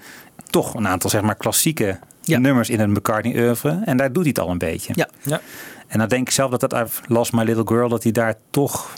[0.50, 3.82] toch een aantal zeg maar, klassieke nummers in een McCartney-oeuvre.
[3.86, 4.94] En daar doet hij het al een beetje.
[4.96, 5.10] Ja.
[5.22, 5.42] Ja.
[5.88, 7.90] En dan denk ik zelf dat dat uit Lost My Little Girl...
[7.90, 8.94] dat hij daar toch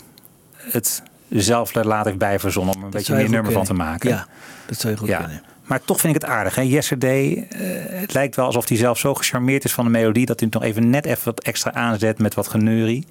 [0.56, 2.76] het zelf laat heeft bij verzonnen...
[2.76, 4.10] om een beetje meer nummer van te maken.
[4.10, 4.26] Ja,
[4.66, 5.18] dat zou je goed Ja.
[5.18, 5.42] kunnen.
[5.64, 6.54] Maar toch vind ik het aardig.
[6.54, 6.62] Hè?
[6.62, 7.60] Yesterday, eh,
[8.00, 10.26] het lijkt wel alsof hij zelf zo gecharmeerd is van de melodie...
[10.26, 13.06] dat hij het nog even net even wat extra aanzet met wat geneurie.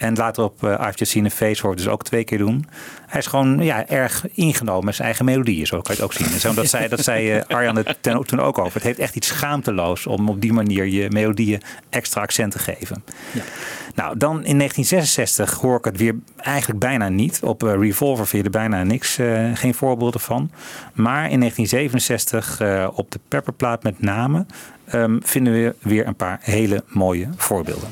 [0.00, 2.66] En later op uh, I've Just Seen a Face hoort dus ook twee keer doen.
[3.06, 5.66] Hij is gewoon ja, erg ingenomen met zijn eigen melodieën.
[5.66, 6.32] Zo kan je het ook zien.
[6.32, 8.74] En zo, dat zei, dat zei uh, Arjan het ten- toen ook over.
[8.74, 13.04] Het heeft echt iets schaamteloos om op die manier je melodieën extra accent te geven.
[13.94, 17.40] Nou, dan in 1966 hoor ik het weer eigenlijk bijna niet.
[17.42, 20.50] Op eh, Revolver vind je er bijna niks, eh, geen voorbeelden van.
[20.92, 24.46] Maar in 1967 eh, op de Pepperplaat met name
[24.84, 27.88] ehm, vinden we weer een paar hele mooie voorbeelden.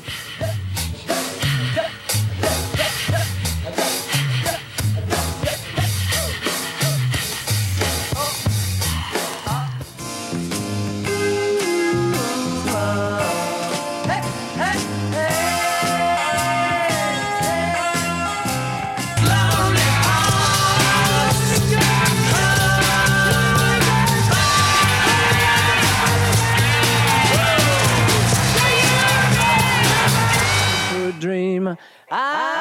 [32.09, 32.58] Dream.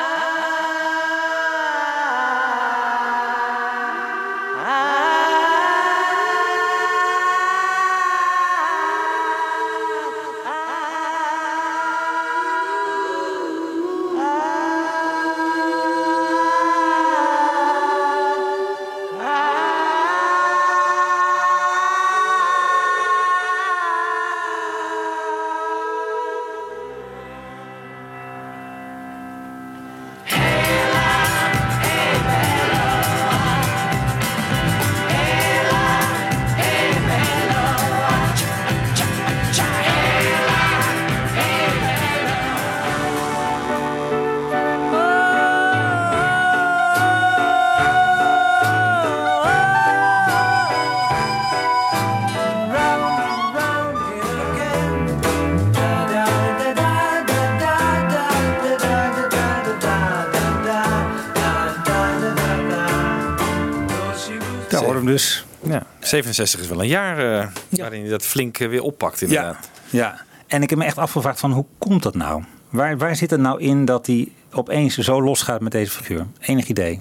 [66.08, 69.70] 67 is wel een jaar eh, waarin hij dat flink eh, weer oppakt inderdaad.
[69.90, 72.42] Ja, en ik heb me echt afgevraagd van hoe komt dat nou?
[72.68, 76.26] Waar, waar zit het nou in dat hij opeens zo losgaat met deze figuur?
[76.40, 77.00] Enig idee?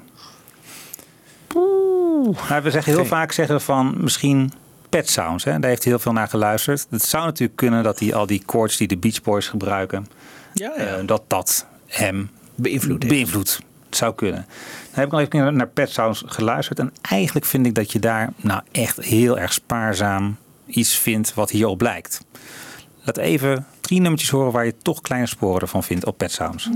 [1.54, 4.52] Nou, we zeggen heel Geen- vaak zeggen van misschien
[4.89, 5.43] Pet Sounds.
[5.43, 5.60] Hè?
[5.60, 6.88] Daar heeft hij heel veel naar geluisterd.
[6.89, 10.08] Het zou natuurlijk kunnen dat hij al die chords die de Beach Boys gebruiken,
[10.54, 13.60] Ja, eh, dat dat hem Beïnvloed beïnvloedt.
[13.88, 14.45] Het zou kunnen.
[14.45, 16.80] Dan heb ik nog even naar- Pet Sounds geluisterd.
[16.80, 21.50] En eigenlijk vind ik dat je daar nou echt heel erg spaarzaam iets vindt wat
[21.50, 22.21] hierop blijkt.
[23.04, 26.69] Laat even drie nummertjes horen waar je toch kleine sporen ervan vindt op Pet Sounds.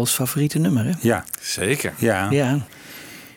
[0.00, 0.92] Pauls favoriete nummer, hè?
[1.00, 1.92] Ja, Zeker.
[1.98, 2.30] ja.
[2.30, 2.58] Ja.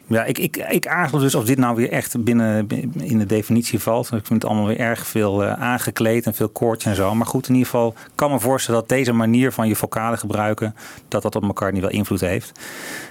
[0.07, 3.79] Ja, ik, ik, ik aarzel dus of dit nou weer echt binnen in de definitie
[3.79, 4.05] valt.
[4.05, 7.15] Ik vind het allemaal weer erg veel eh, aangekleed en veel koortjes en zo.
[7.15, 10.75] Maar goed, in ieder geval kan me voorstellen dat deze manier van je vocalen gebruiken,
[11.07, 12.59] dat dat op elkaar niet wel invloed heeft.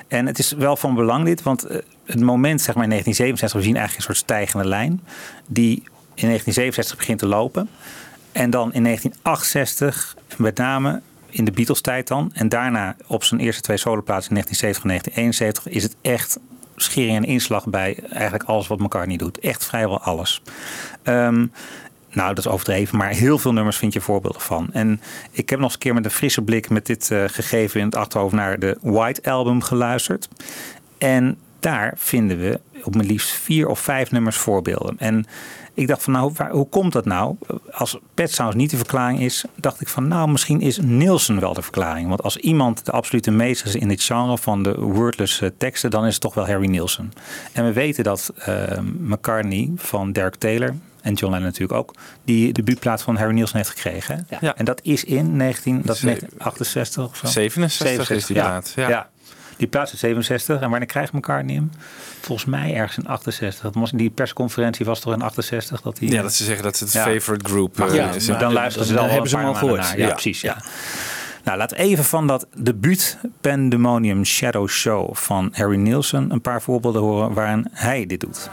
[0.09, 3.61] En het is wel van belang dit, want eh, het moment, zeg maar in 1967,
[3.61, 5.01] we zien eigenlijk een soort stijgende lijn.
[5.47, 5.75] Die
[6.15, 7.69] in 1967 begint te lopen.
[8.33, 11.01] En dan in 1968, met name
[11.33, 12.31] in de Beatles-tijd dan.
[12.35, 16.39] En daarna op zijn eerste twee soloplaatsen in 1970 en 1971 is het echt
[16.77, 19.39] schering en inslag bij eigenlijk alles wat McCartney doet.
[19.39, 20.43] Echt vrijwel alles.
[21.03, 21.47] Ehm,
[22.11, 24.69] nou, dat is overdreven, maar heel veel nummers vind je voorbeelden van.
[24.73, 27.81] En ik heb nog eens een keer met een frisse blik met dit eh, gegeven
[27.81, 30.29] in het achterhoofd naar de White Album geluisterd.
[30.99, 34.99] En daar vinden we op mijn liefst vier of vijf nummers voorbeelden.
[34.99, 35.27] En
[35.75, 37.37] ik dacht van nou, waar- hoe komt dat nou?
[37.71, 41.55] Als Pet Sounds niet de verklaring is, dacht ik van nou, misschien is Nielsen wel
[41.55, 42.09] de verklaring.
[42.09, 45.91] Want als iemand de absolute meester is in dit genre van de wordless eh, teksten,
[45.91, 47.13] dan is het toch wel Harry Nielsen.
[47.53, 52.53] En we weten dat eh, McCartney van Derek Taylor en John Lennon natuurlijk ook, die
[52.53, 54.27] debuutplaat van Harry Nielsen heeft gekregen.
[54.41, 54.55] Ja.
[54.57, 57.27] En dat is in 19, dat is Ze- 1968 of zo.
[57.27, 58.43] 67 is die ja.
[58.43, 58.89] plaat, ja.
[58.89, 59.09] Ja.
[59.57, 60.61] Die plaats is 67.
[60.61, 61.71] En wanneer krijgt McCartney hem?
[62.21, 63.63] Volgens mij ergens in 68.
[63.63, 65.81] Dat was, die persconferentie was toch in 68?
[65.83, 67.03] Dat hij, Ja, dat ze zeggen dat het Ja.
[67.05, 68.29] favorite group Maar eh, ja, is.
[68.29, 69.89] maar dan luisteren ze dan dan hebben ze een hem al gehoord.
[69.97, 70.13] Ja, Ja.
[70.13, 70.41] precies.
[70.41, 70.57] Ja.
[71.45, 77.03] Nou, we even van dat debuut Pandemonium Shadow Show van Harry Nielsen een paar voorbeelden
[77.03, 78.51] horen waarin hij dit doet.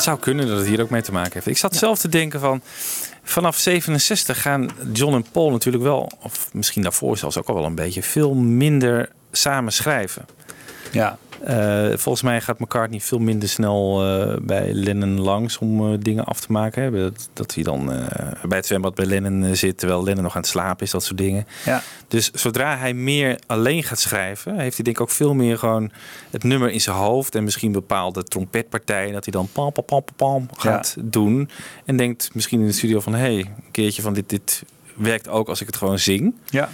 [0.03, 1.47] Het zou kunnen dat het hier ook mee te maken heeft.
[1.47, 2.61] Ik zat zelf te denken van...
[3.23, 6.11] Vanaf 67 gaan John en Paul natuurlijk wel...
[6.21, 8.03] of misschien daarvoor zelfs ook al wel een beetje...
[8.03, 10.25] veel minder samen schrijven.
[10.91, 11.17] Ja.
[11.43, 16.23] Eh, volgens mij gaat McCartney veel minder snel eh, bij Lennon langs om eh, dingen
[16.23, 16.91] af te maken.
[16.91, 17.85] Dat, dat hij dan
[18.47, 21.17] bij het zwembad bij Lennon zit terwijl Lennon nog aan het slapen is, dat soort
[21.17, 21.47] dingen.
[21.65, 21.81] Ja.
[22.07, 25.91] Dus zodra hij meer alleen gaat schrijven, heeft hij denk ik ook veel meer gewoon
[26.31, 30.03] het nummer in zijn hoofd en misschien bepaalde trompetpartijen dat hij dan pam pam pam
[30.03, 31.49] pam, pam gaat doen
[31.85, 34.63] en denkt misschien in de studio van hé, hey, een keertje van dit dit
[34.95, 36.35] werkt ook als ik het gewoon zing.
[36.45, 36.69] Ja.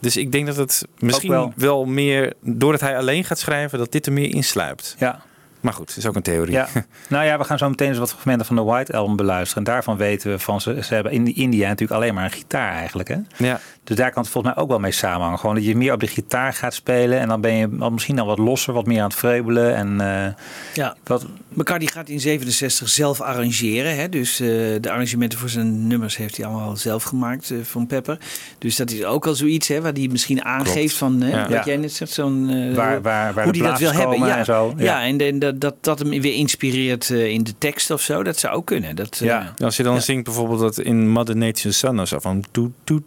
[0.00, 1.52] Dus ik denk dat het misschien wel.
[1.56, 1.84] wel.
[1.84, 4.96] meer, doordat hij alleen gaat schrijven, dat dit er meer insluipt.
[4.98, 5.22] Ja.
[5.60, 6.52] Maar goed, het is ook een theorie.
[6.52, 6.68] Ja.
[7.08, 9.64] nou ja, we gaan zo meteen eens wat fragmenten van de White Album beluisteren.
[9.64, 12.72] En daarvan weten we van ze, ze hebben in India natuurlijk alleen maar een gitaar
[12.72, 13.08] eigenlijk.
[13.08, 13.16] Hè?
[13.36, 13.60] Ja.
[13.84, 15.38] Dus daar kan het volgens mij ook wel mee samenhangen.
[15.38, 17.18] Gewoon dat je meer op de gitaar gaat spelen.
[17.18, 19.74] En dan ben je misschien al wat losser, wat meer aan het vreubelen.
[19.74, 20.32] En eh,
[20.74, 20.96] Ja.
[21.04, 23.96] wat, McCartney gaat in 67 zelf arrangeren.
[23.96, 24.08] Hè?
[24.08, 24.46] Dus eh,
[24.80, 28.18] de arrangementen voor zijn nummers heeft hij allemaal zelf gemaakt eh, van Pepper.
[28.58, 31.40] Dus dat is ook al zoiets hè, waar hij misschien aangeeft van hè, Ja.
[31.42, 31.62] wat Ja.
[31.64, 32.12] jij net zegt.
[32.12, 34.18] Zo'n, eh, Waar- waar- waar hoe de hij dat wil hebben.
[34.18, 34.74] Ja, en zo.
[34.76, 34.84] Ja.
[34.84, 35.02] ja.
[35.06, 38.22] en, en dat, dat, dat hem weer inspireert eh, in de tekst of zo.
[38.22, 38.96] Dat zou ook kunnen.
[38.96, 42.18] Dat, eh, Ja, als je dan zingt bijvoorbeeld dat in Mother Nature's Son of zo
[42.18, 43.02] van doe doe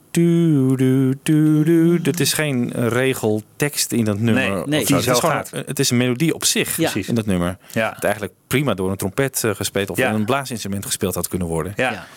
[1.21, 2.01] doe.
[2.01, 4.43] Dat is geen regeltekst in dat nummer.
[4.49, 6.91] Nee, of nee, die het, is gewoon, het is een melodie op zich Ja.
[6.95, 7.57] in dat nummer.
[7.71, 7.91] Ja.
[7.95, 10.13] Het eigenlijk prima door een trompet eh, gespeeld of Ja.
[10.13, 11.73] een blaasinstrument gespeeld had kunnen worden.
[11.75, 12.07] ja.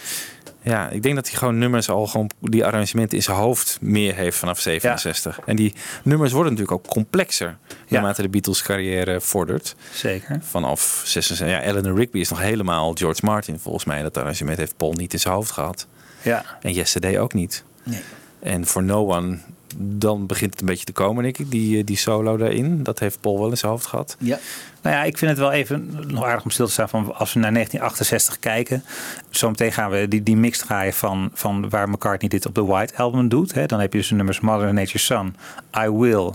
[0.65, 0.89] Ja.
[0.89, 4.37] Ik denk dat hij gewoon nummers al gewoon die arrangementen in zijn hoofd meer heeft
[4.37, 5.41] vanaf 67.
[5.47, 7.57] En die nummers worden natuurlijk ook complexer
[7.89, 9.75] naarmate de Beatles carrière vordert.
[9.93, 10.39] Zeker.
[10.43, 11.49] Vanaf 66.
[11.49, 14.03] Ja, Eleanor Rigby is nog helemaal George Martin volgens mij.
[14.03, 15.87] Dat arrangement heeft Paul niet in zijn hoofd gehad.
[16.23, 16.45] Ja.
[16.61, 17.65] En Yesterday ook niet.
[17.83, 18.01] Nee.
[18.39, 19.39] En For No One,
[19.79, 21.51] dan begint het een beetje te komen, denk ik.
[21.51, 22.83] Die, eh, die solo daarin.
[22.83, 24.17] Dat heeft Paul wel in zijn hoofd gehad.
[24.19, 24.39] Ja.
[24.83, 27.33] Nou ja, ik vind het wel even nog aardig om stil te staan van als
[27.33, 28.85] we naar 1968 kijken.
[29.31, 32.97] Zometeen gaan we die, die mix draaien van, van waar McCartney dit op de White
[32.97, 33.55] Album doet.
[33.55, 33.67] Hè.
[33.67, 35.37] Dan heb je dus nummers Mother Nature's Son,
[35.85, 36.33] I Will,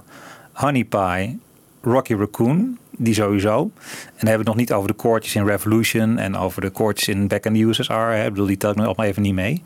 [0.51, 1.39] Honey Pie,
[1.81, 2.77] Rocky Raccoon.
[3.01, 3.61] Die sowieso.
[3.61, 3.69] En
[4.17, 7.07] dan hebben we het nog niet over de koortjes in Revolution en over de koortjes
[7.07, 7.93] in Back in the USSR.
[7.93, 8.25] Hè.
[8.25, 9.63] Ik bedoel, die tel ik nu allemaal even niet mee.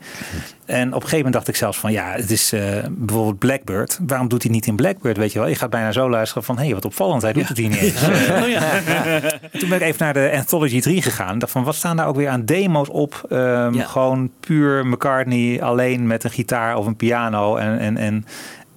[0.64, 2.60] En op een gegeven moment dacht ik zelfs van ja, het is eh,
[2.90, 3.98] bijvoorbeeld Blackbird.
[4.06, 5.16] Waarom doet hij niet in Blackbird?
[5.16, 7.48] Weet je wel, je gaat bijna zo luisteren van hé, hey, wat opvallend, hij doet
[7.48, 8.02] het hier niet eens.
[8.34, 8.80] Oh, ja.
[9.58, 11.38] Toen ben ik even naar de Anthology 3 gegaan.
[11.38, 13.26] Dacht van, wat staan daar ook weer aan demo's op?
[13.28, 13.78] Ehm.
[13.78, 17.56] Gewoon puur McCartney alleen met een gitaar of een piano.
[17.56, 18.24] En, en, en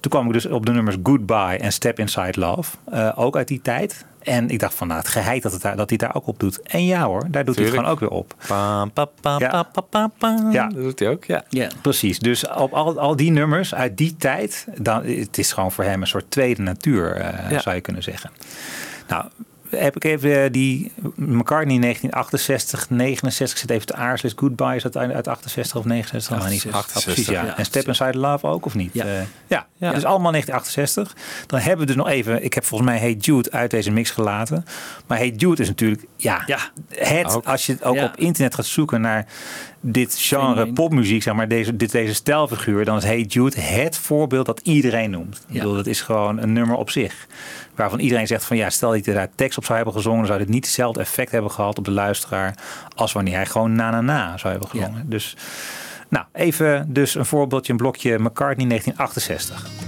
[0.00, 2.76] toen kwam ik dus op de nummers Goodbye en Step Inside Love.
[2.90, 4.06] Eh, ook uit die tijd.
[4.18, 6.38] En ik dacht van, nou, het geheid dat, het daar, dat hij daar ook op
[6.40, 6.62] doet.
[6.62, 8.34] En ja hoor, daar doet hij het gewoon ook weer op.
[8.46, 9.48] Pam, pa, pa, Ja.
[9.48, 10.48] pa, pa, pa, pa.
[10.52, 10.66] Ja.
[10.68, 11.44] Dat doet hij ook, ja.
[11.48, 11.68] Ja.
[11.82, 15.84] Precies, dus op al, al die nummers uit die tijd, dan, het is gewoon voor
[15.84, 17.58] hem een soort tweede natuur, eh, Ja.
[17.60, 18.30] zou je kunnen zeggen.
[19.08, 19.24] Nou,
[19.70, 24.82] heb ik even eh, die McCartney 1968, 69, ik zit even te aarzelen, Goodbye, is
[24.82, 26.38] dat uit uit 68 of 69?
[26.38, 26.66] Nou, niet.
[26.70, 27.04] 68.
[27.04, 27.44] precies, ja.
[27.44, 28.90] Ja, en Step Inside Love ook, of niet?
[28.92, 29.04] Ja.
[29.04, 29.10] Eh,
[29.46, 29.66] ja.
[29.76, 29.92] Ja.
[29.92, 31.14] dus allemaal 1968.
[31.46, 34.10] Dan hebben we dus nog even, ik heb volgens mij Hey Jude uit deze mix
[34.10, 34.64] gelaten.
[35.06, 36.58] Maar Hey Jude is natuurlijk, ja, Ja.
[36.88, 37.44] het, Ook.
[37.46, 39.26] als je het ook op internet gaat zoeken naar
[39.80, 44.46] dit genre popmuziek, zeg maar, deze, dit, deze stijlfiguur, dan is Hey Jude het voorbeeld
[44.46, 45.44] dat iedereen noemt.
[45.48, 47.26] Ik bedoel, dat is gewoon een nummer op zich.
[47.78, 50.38] Waarvan iedereen zegt van ja, stel dat hij daar tekst op zou hebben gezongen, zou
[50.38, 52.54] dit niet hetzelfde effect hebben gehad op de luisteraar
[52.94, 55.10] als wanneer hij gewoon na na na zou hebben gezongen.
[55.10, 55.36] Dus
[56.08, 59.87] nou, even dus een voorbeeldje, een blokje McCartney 1968.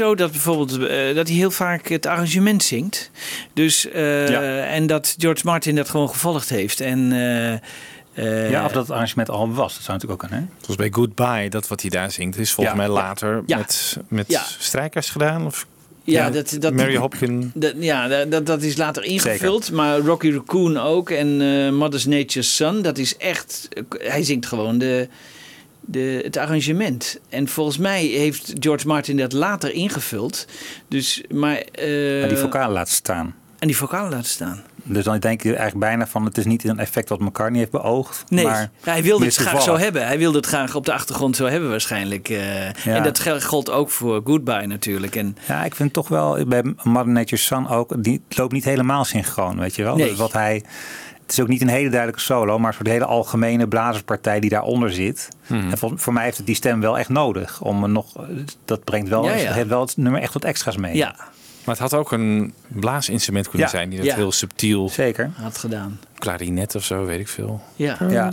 [0.00, 3.10] Zo dat bijvoorbeeld eh, dat hij heel vaak het arrangement zingt?
[3.52, 4.40] Dus eh, Ja.
[4.64, 7.52] en dat George Martin dat gewoon gevolgd heeft en eh,
[8.14, 10.48] eh, ja, of dat het arrangement al was, dat zou natuurlijk ook kunnen.
[10.48, 10.56] Hè?
[10.60, 12.82] Zoals bij Goodbye, dat wat hij daar zingt, is volgens Ja.
[12.82, 13.56] mij later Ja.
[13.56, 14.42] met, met Ja.
[14.58, 15.46] strijkers gedaan.
[15.46, 15.66] Of,
[16.04, 17.50] ja, dat, dat Mary Hopkin.
[17.54, 19.72] Dat, ja, dat- dat, is later ingevuld.
[19.72, 21.10] Maar Rocky Raccoon ook.
[21.10, 22.82] En eh, Mother's Nature's Son.
[22.82, 23.68] Dat is echt...
[23.98, 25.08] Hij zingt gewoon de,
[25.80, 27.18] de, het arrangement.
[27.28, 30.46] En volgens mij heeft George Martin dat later ingevuld.
[30.88, 31.56] Dus, maar...
[31.56, 33.34] eh, Maar die vocalen laten staan.
[33.58, 34.62] En die vocalen laten staan.
[34.84, 37.70] Dus dan denk je eigenlijk bijna van het is niet een effect wat McCartney heeft
[37.70, 38.24] beoogd.
[38.28, 40.06] Nee, maar hij wilde het graag zo hebben.
[40.06, 42.28] Hij wilde het graag op de achtergrond zo hebben waarschijnlijk.
[42.28, 42.64] eh.
[42.64, 42.72] Ja.
[42.84, 45.16] En dat gel- gold ook voor Goodbye natuurlijk.
[45.16, 49.04] En Ja, ik vind toch wel bij Mother Nature's Son ook, die loopt niet helemaal
[49.04, 49.96] synchroon, weet je wel.
[49.96, 50.08] Nee.
[50.08, 50.62] Dus wat hij,
[51.30, 54.50] het is ook niet een hele duidelijke solo, maar voor de hele algemene blazerspartij die
[54.50, 55.28] daaronder zit.
[55.46, 55.70] Mhm.
[55.70, 58.06] En voor, voor mij heeft het die stem wel echt nodig om nog,
[58.64, 59.44] dat brengt wel, Ja, ja.
[59.44, 60.96] het heeft wel het nummer echt wat extra's mee.
[60.96, 61.14] ja,
[61.64, 63.72] Maar het had ook een blaasinstrument kunnen Ja.
[63.74, 64.14] zijn die dat Ja.
[64.14, 65.30] heel subtiel, Zeker.
[65.34, 65.98] had gedaan.
[66.18, 67.60] klarinet of zo, weet ik veel.
[67.76, 68.30] Ja, Ja.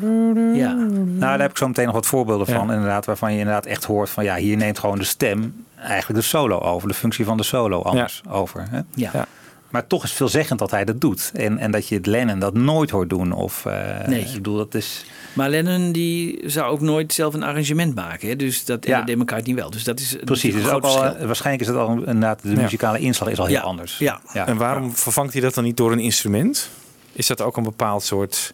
[0.54, 0.74] ja.
[0.74, 2.60] Nou, daar heb ik zo meteen nog wat voorbeelden Ja.
[2.60, 2.72] van.
[2.72, 6.26] Inderdaad, waarvan je inderdaad echt hoort van ja, hier neemt gewoon de stem eigenlijk de
[6.26, 8.68] solo over, de functie van de solo anders over.
[8.70, 8.80] Hè?
[8.94, 9.26] ja.
[9.70, 11.32] Maar toch is veelzeggend dat hij dat doet.
[11.34, 13.32] En, en dat je het Lennon dat nooit hoort doen.
[13.32, 14.22] Of, eh, Nee.
[14.22, 15.06] Ik bedoel, dat is...
[15.34, 18.28] Maar Lennon die zou ook nooit zelf een arrangement maken.
[18.30, 18.36] Hè?
[18.36, 19.02] Dus dat Ja.
[19.02, 19.70] deed elkaar niet wel.
[19.70, 22.62] Dus dat is Precies, dus ook al, eh, waarschijnlijk is het al inderdaad, de Ja.
[22.62, 23.62] muzikale inslag is al heel Ja.
[23.62, 23.98] anders.
[23.98, 24.20] Ja.
[24.34, 26.70] En waarom vervangt hij dat dan niet door een instrument?
[27.14, 28.54] Is dat ook een bepaald soort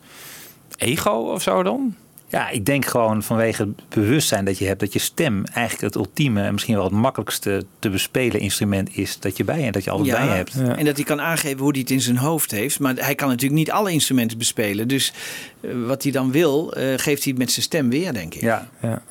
[0.78, 1.95] ego of zo dan?
[2.34, 5.96] Ja, ik denk gewoon vanwege het bewustzijn dat je hebt dat je stem eigenlijk het
[6.06, 9.84] ultieme en misschien wel het makkelijkste te bespelen instrument is dat je bij je, dat
[9.84, 10.54] je altijd bij je hebt.
[10.54, 10.76] Ja.
[10.78, 12.80] En dat hij kan aangeven hoe hij het in zijn hoofd heeft.
[12.80, 14.88] Maar hij kan natuurlijk niet alle instrumenten bespelen.
[14.88, 15.14] Dus
[15.62, 18.42] eh, wat hij dan wil, eh, geeft hij met zijn stem weer, denk ik.
[18.42, 18.68] Ja.
[18.82, 19.02] Ja.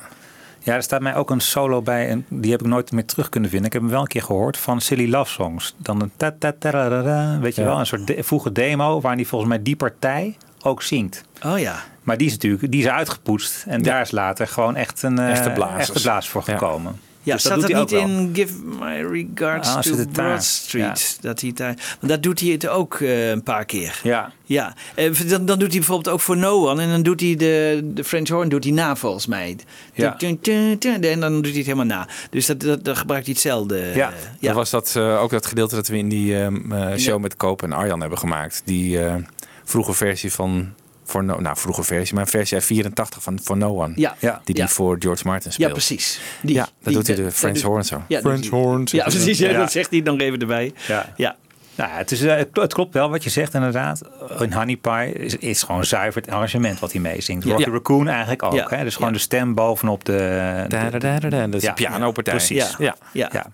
[0.59, 3.29] Ja, er staat mij ook een solo bij en die heb ik nooit meer terug
[3.29, 3.67] kunnen vinden.
[3.67, 5.75] Ik heb hem wel een keer gehoord van Silly Love Songs.
[5.77, 7.67] Dan een ta ta ta ra, ra, ra, weet je Ja.
[7.67, 11.23] wel, een soort de, vroege demo waarin hij volgens mij die partij ook zingt.
[11.45, 11.83] Oh ja.
[12.03, 15.29] Maar die is natuurlijk die is uitgepoetst en daar is later gewoon echt een eh,
[15.31, 15.87] Echte blazers.
[15.89, 16.99] echte blaas voor gekomen.
[17.25, 18.19] Ja, Dus staat doet dat hij niet ook wel.
[18.19, 20.05] in Give My Regards Ah, to?
[20.11, 21.17] Broad Street?
[21.21, 23.99] Dat hij daar, want daar doet hij het ook eh, een paar keer.
[24.03, 26.81] Ja, Ja, Eh, dan, dan doet hij bijvoorbeeld ook voor No One.
[26.81, 29.55] En dan doet hij de, de French horn doet hij na volgens mij.
[29.93, 30.17] Ja.
[30.17, 32.07] En dan doet hij het helemaal na.
[32.29, 33.91] Dus dat, dat, dan gebruikt hij hetzelfde.
[33.95, 34.11] Ja.
[34.39, 37.17] Dat was dat, eh, ook dat gedeelte dat we in die ehm, eh, show Ja.
[37.17, 38.61] met Koop en Arjan hebben gemaakt.
[38.65, 39.15] Die eh,
[39.63, 40.73] vroege versie van...
[41.05, 43.93] Voor no, nou, vroege versie, maar een versie uit 84 van For No One.
[43.95, 44.15] Ja.
[44.19, 44.41] ja.
[44.43, 44.69] Die die Ja.
[44.69, 45.67] voor George Martin speelt.
[45.67, 46.19] Ja, precies.
[46.41, 48.01] Die, Ja, dat die- doet hij de French doet- horn zo.
[48.07, 48.79] Ja, French horn.
[48.79, 49.37] Ja, zegt hij precies.
[49.37, 49.47] dan.
[49.47, 49.59] Ja, Ja.
[49.59, 50.73] Dat zegt hij nog even erbij.
[50.87, 51.13] Ja.
[51.15, 51.35] Ja.
[51.75, 54.01] Nou, het, is, eh, het, het klopt wel wat je zegt inderdaad.
[54.39, 57.45] In Honey Pie is, is gewoon zuiver het arrangement wat hij meezingt.
[57.45, 57.71] Rocky Ja.
[57.71, 58.53] Raccoon eigenlijk ook.
[58.53, 58.65] Ja.
[58.69, 58.83] Hè?
[58.83, 59.15] Dus gewoon Ja.
[59.15, 60.65] de stem bovenop de...
[60.67, 61.45] Da, da, da, da, da.
[61.45, 61.69] Dat is Ja.
[61.69, 62.33] een pianopartij.
[62.33, 62.57] Precies.
[62.57, 62.69] Ja.
[62.79, 62.95] Ja.
[63.13, 63.29] Ja.
[63.31, 63.45] Ja.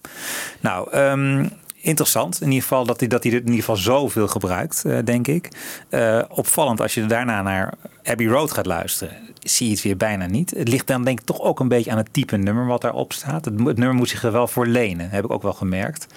[0.60, 1.48] Nou, ehm,
[1.82, 4.98] interessant in ieder geval dat hij, dat hij dit in ieder geval zoveel gebruikt, eh,
[5.04, 5.50] denk ik.
[5.90, 7.74] Eh, opvallend als je daarna naar
[8.04, 10.50] Abbey Road gaat luisteren, zie je het weer bijna niet.
[10.50, 13.14] Het ligt dan denk ik toch ook een beetje aan het type nummer wat daarop
[13.14, 13.46] staat.
[13.46, 16.08] Het, nummer moet zich er wel voor lenen, heb ik ook wel gemerkt.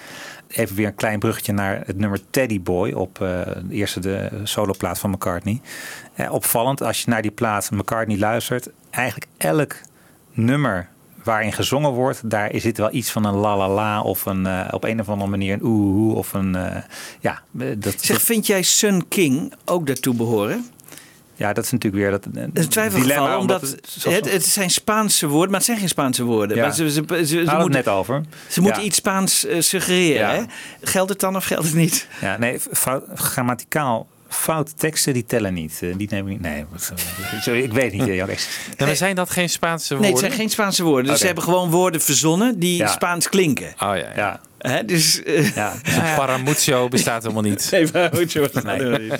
[0.47, 3.27] Even weer een klein bruggetje naar het nummer Teddy Boy op eh,
[3.65, 5.61] de eerste de soloplaat van McCartney.
[6.29, 9.75] Opvallend als je naar die plaat McCartney luistert, eigenlijk elk
[10.31, 10.89] nummer
[11.23, 14.67] waarin gezongen wordt, daar zit wel iets van een la la la of een, eh,
[14.71, 16.81] op een of andere manier een oeh of een eh,
[17.19, 20.65] ja, eh, dat, Zeg, vind jij Sun King ook daartoe behoren?
[21.35, 24.69] ja, dat is natuurlijk weer dat is een twijfelgeval, dilemma, omdat het, het, het, zijn
[24.69, 26.57] Spaanse woorden, maar het zijn geen Spaanse woorden.
[26.57, 26.63] Ja.
[26.63, 28.23] Maar ze, ze, moeten, het net over.
[28.49, 28.87] ze moeten Ja.
[28.87, 30.27] iets Spaans suggereren.
[30.27, 30.33] Ja.
[30.33, 30.43] Hè?
[30.81, 32.07] Geldt het dan of geldt het niet?
[32.21, 32.59] Ja, nee,
[33.13, 35.79] grammaticaal fout teksten die tellen niet.
[35.81, 36.41] Eh, die neem ik niet.
[36.41, 36.91] Nee, wat,
[37.41, 38.05] sorry, ik weet niet.
[38.05, 38.29] Jan.
[38.77, 40.11] Ja, maar zijn dat geen Spaanse woorden?
[40.11, 41.11] Nee, het zijn geen Spaanse woorden.
[41.11, 42.87] Dus ze hebben gewoon woorden verzonnen die Ja.
[42.87, 43.67] Spaans klinken.
[43.67, 44.11] Oh ja, ja.
[44.15, 44.41] Ja,
[44.71, 44.85] Hè?
[44.85, 45.73] Dus, eh, ja.
[45.83, 47.67] Dus paramucho bestaat helemaal niet.
[47.71, 48.45] Nee, goed, zo.
[48.63, 49.11] Nee.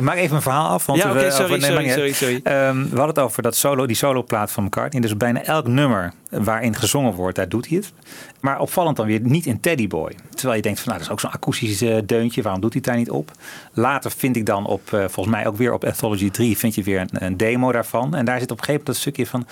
[0.00, 0.86] Maak even een verhaal af.
[0.86, 2.40] Want Ja, we- oké, over- sorry, nee, sorry, niet sorry, sorry.
[2.42, 5.00] Ehm, we hadden het over dat solo, die soloplaat van McCartney.
[5.02, 7.92] Dus bijna elk nummer waarin gezongen wordt, daar doet hij het.
[8.40, 10.12] Maar opvallend dan weer niet in Teddy Boy.
[10.34, 12.42] Terwijl je denkt van, nou, dat is ook zo'n akoestisch eh, deuntje.
[12.42, 13.30] Waarom doet hij het daar niet op?
[13.72, 16.82] Later vind ik dan op, eh, volgens mij ook weer op Anthology 3, vind je
[16.82, 18.14] weer een, een demo daarvan.
[18.14, 19.46] En daar zit op een gegeven moment dat stukje van...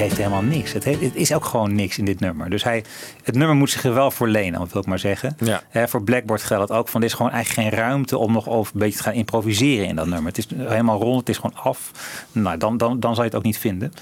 [0.00, 0.72] heeft helemaal niks.
[0.72, 2.50] Het, heeft, het is ook gewoon niks in dit nummer.
[2.50, 2.84] Dus hij,
[3.22, 5.36] het nummer moet zich er wel voor lenen, wil ik maar zeggen.
[5.38, 5.62] Ja.
[5.68, 8.48] Hè, voor Blackboard geldt het ook van, er is gewoon eigenlijk geen ruimte om nog
[8.48, 10.26] over een beetje te gaan improviseren in dat nummer.
[10.26, 11.90] Het is helemaal rond, het is gewoon af.
[12.32, 13.92] Nou, dan, dan, dan zal je het ook niet vinden.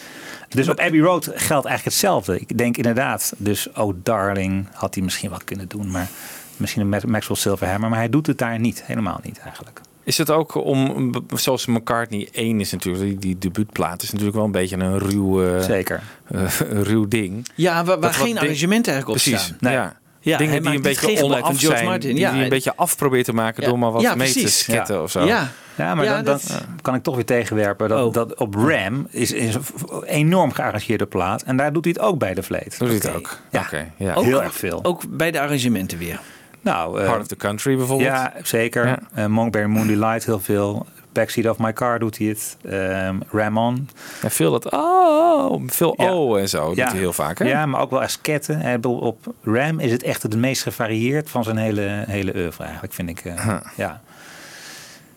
[0.49, 2.41] Dus op Abbey Road geldt eigenlijk hetzelfde.
[2.41, 6.09] Ik denk inderdaad, dus Oh Darling had hij misschien wel kunnen doen, maar
[6.57, 9.81] misschien een Maxwell Silverhammer, maar hij doet het daar niet, helemaal niet eigenlijk.
[10.09, 14.45] Is het ook om, zoals McCartney 1 is natuurlijk, die, die debuutplaat is natuurlijk wel
[14.45, 16.03] een beetje een ruw, Zeker.
[16.29, 16.41] eh,
[16.71, 17.49] een ruw ding.
[17.55, 19.57] Ja, waar, geen ding- arrangement eigenlijk op Precies, staan.
[19.61, 19.73] Nee.
[19.73, 19.97] ja.
[20.21, 22.11] Ja, Dingen die een beetje onaf George zijn, Martin.
[22.11, 23.69] die Ja, die een en- beetje af probeert te maken Ja.
[23.69, 25.25] door maar wat Ja, mee te sketten of zo.
[25.25, 28.13] Ja, Ja, maar Ja, dan, dat- dan kan ik toch weer tegenwerpen dat, Oh.
[28.13, 29.63] dat op Ram is, is een
[30.05, 31.43] enorm gearrangeerde plaat.
[31.43, 32.79] En daar doet hij het ook bij de Vleet.
[32.79, 33.39] Doet hij het ook?
[33.51, 34.15] Ja, Oké, ja.
[34.15, 34.85] Ook- heel erg veel.
[34.85, 36.21] ook bij de arrangementen weer.
[36.61, 38.09] Nou, eh, Heart of the Country bijvoorbeeld.
[38.11, 38.87] ja, zeker.
[38.87, 38.99] Ja.
[39.15, 40.87] Eh, Monkberry Moonlight Light heel veel.
[41.13, 42.57] Backseat of My Car doet hij het.
[42.71, 43.89] Ehm Ramon.
[44.23, 46.13] Ja, veel dat oh, veel Ja.
[46.15, 47.39] oh en zo doet hij heel vaak.
[47.39, 47.45] Hè?
[47.45, 48.61] Ja, maar ook wel als ketten.
[48.61, 52.63] Ik bedoel, Op Ram is het echt het meest gevarieerd van zijn hele, hele oeuvre
[52.63, 53.21] eigenlijk, vind ik.
[53.25, 54.01] eh, Ja.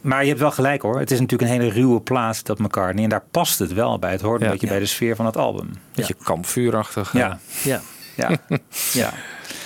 [0.02, 1.00] Maar je hebt wel gelijk hoor.
[1.00, 3.04] Het is natuurlijk een hele ruwe plaats, dat McCartney.
[3.04, 4.12] En daar past het wel bij.
[4.12, 4.52] Het hoort een Ja.
[4.52, 5.70] beetje bij de sfeer van het album.
[5.96, 7.14] Beetje kampvuurachtig.
[7.14, 7.82] Ja, Ja.
[8.16, 8.30] ja.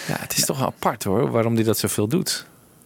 [0.08, 0.14] ja.
[0.14, 2.46] ja, het is toch wel apart hoor, waarom hij dat zoveel doet.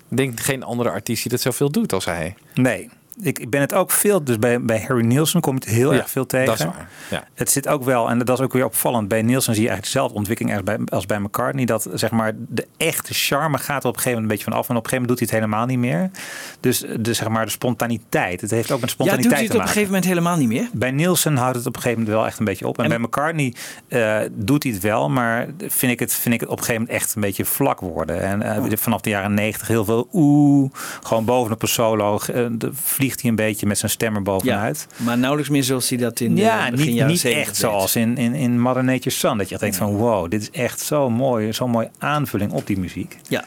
[0.09, 2.35] Ik denk geen andere artiest die dat zoveel doet als hij.
[2.53, 2.89] Nee,
[3.21, 4.23] ik, ik ben het ook veel.
[4.23, 6.45] Dus bij, bij Harry Nielsen kom je het heel Ja, erg veel tegen.
[6.45, 6.89] Dat is waar.
[7.09, 7.23] Ja.
[7.33, 9.07] Het zit ook wel, en dat is ook weer opvallend.
[9.07, 11.65] Bij Nielsen zie je eigenlijk dezelfde ontwikkeling als bij, als bij McCartney.
[11.65, 14.53] Dat zeg maar de echte charme gaat er op een gegeven moment een beetje van
[14.53, 14.69] af.
[14.69, 16.11] En op een gegeven moment doet hij het helemaal niet meer.
[16.59, 18.41] Dus de, zeg maar, de spontaniteit.
[18.41, 20.37] Het heeft ook met Ja, doet hij spontaniteit het te op een gegeven moment helemaal
[20.37, 20.69] niet meer?
[20.73, 22.77] Bij Nielsen houdt het op een gegeven moment wel echt een beetje op.
[22.77, 23.53] En, En- bij McCartney
[23.87, 26.81] eh, doet hij het wel, maar vind ik het, vind ik het op een gegeven
[26.81, 28.21] moment echt een beetje vlak worden.
[28.21, 30.71] En eh, vanaf de jaren negentig heel veel oeh,
[31.03, 32.69] gewoon bovenop een solo eh, de-
[33.09, 34.87] vliegt hij een beetje met zijn stem er bovenuit.
[34.97, 37.61] maar nauwelijks meer zoals hij dat in de Ja, begin niet, jaren niet 70 echt
[37.61, 37.69] deed.
[37.69, 39.37] zoals in, in, in Mother Nature's Son.
[39.37, 42.67] Dat je echt denkt van wow, dit is echt zo mooi, zo'n mooie aanvulling op
[42.67, 43.17] die muziek.
[43.27, 43.45] Ja.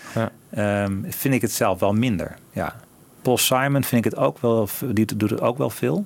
[0.51, 2.35] Ehm, vind ik het zelf wel minder.
[2.53, 2.77] Ja.
[3.23, 6.05] Paul Simon vind ik het ook wel, die doet het ook wel veel.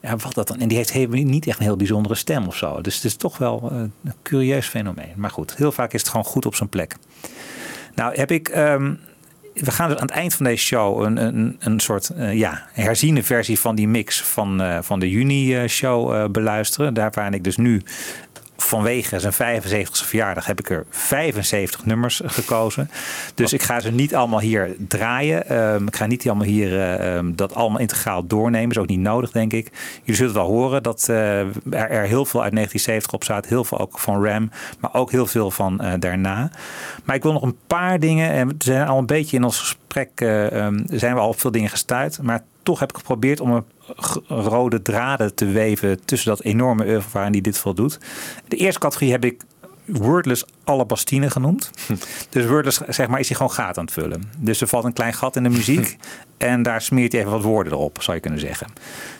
[0.00, 0.58] Ja, wat dat dan?
[0.60, 2.80] En die heeft niet echt een heel bijzondere stem of zo.
[2.80, 5.12] Dus het is toch wel eh, een curieus fenomeen.
[5.16, 6.96] Maar goed, heel vaak is het gewoon goed op zijn plek.
[7.94, 8.48] Nou, heb ik.
[8.48, 8.94] ehm,
[9.54, 12.66] we gaan dus aan het eind van deze show een, een, een soort eh, ja,
[12.72, 16.94] herziene versie van die mix van, eh, van de juni-show eh, beluisteren.
[16.94, 17.82] Daar waarin ik dus nu
[18.62, 22.90] vanwege zijn 75ste verjaardag heb ik er 75 nummers gekozen.
[23.34, 25.48] Dus ik ga ze niet allemaal hier draaien.
[25.48, 28.70] Ehm, ik ga niet allemaal hier eh, ehm, dat allemaal integraal doornemen.
[28.70, 29.70] Is ook niet nodig, denk ik.
[29.98, 33.46] Jullie zullen wel horen dat eh, er, heel veel uit 1970 op staat.
[33.46, 34.50] Heel veel ook van Ram,
[34.80, 36.50] maar ook heel veel van eh, daarna.
[37.04, 38.30] Maar ik wil nog een paar dingen.
[38.30, 41.40] En we zijn al een beetje in ons gesprek eh, ehm, zijn we al op
[41.40, 42.22] veel dingen gestuurd.
[42.22, 43.64] Maar toch heb ik geprobeerd om een
[44.28, 47.98] rode draden te weven tussen dat enorme oeuvre waarin die dit veel doet.
[48.48, 49.42] De eerste categorie heb ik
[49.84, 51.70] Wordless Alabastine genoemd.
[52.28, 54.30] Dus Wordless zeg maar, is hij gewoon gaten aan het vullen.
[54.38, 55.96] Dus er valt een klein gat in de muziek
[56.36, 58.66] en daar smeert hij even wat woorden erop, zou je kunnen zeggen.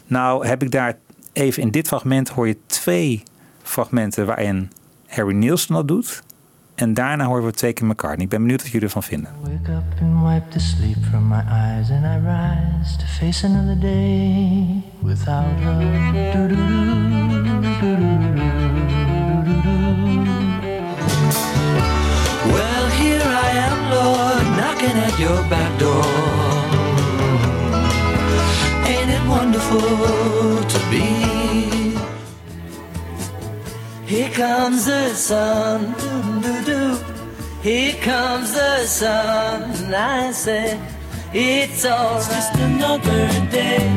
[0.06, 0.98] Nou heb ik daar
[1.32, 3.22] even in dit fragment hoor je twee
[3.62, 4.70] fragmenten waarin
[5.06, 6.22] Harry Nielsen dat doet.
[6.82, 8.24] En daarna horen we twee keer McCartney.
[8.24, 9.30] Ik ben benieuwd wat jullie ervan vinden.
[9.40, 13.78] Wake up and wipe the sleep from my eyes, and I rise to face another
[13.78, 15.76] day without her.
[22.52, 26.04] Well, here I am, Lord, knocking at your back door.
[28.86, 29.80] Ain't it wonderful
[30.68, 31.41] to be?
[34.12, 36.98] Here comes the sun, doo-doo-doo.
[37.62, 40.78] Here comes the sun, and I say,
[41.32, 43.88] it's all It's just another day.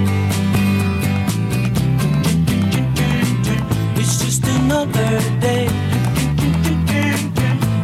[4.00, 5.68] It's just another day.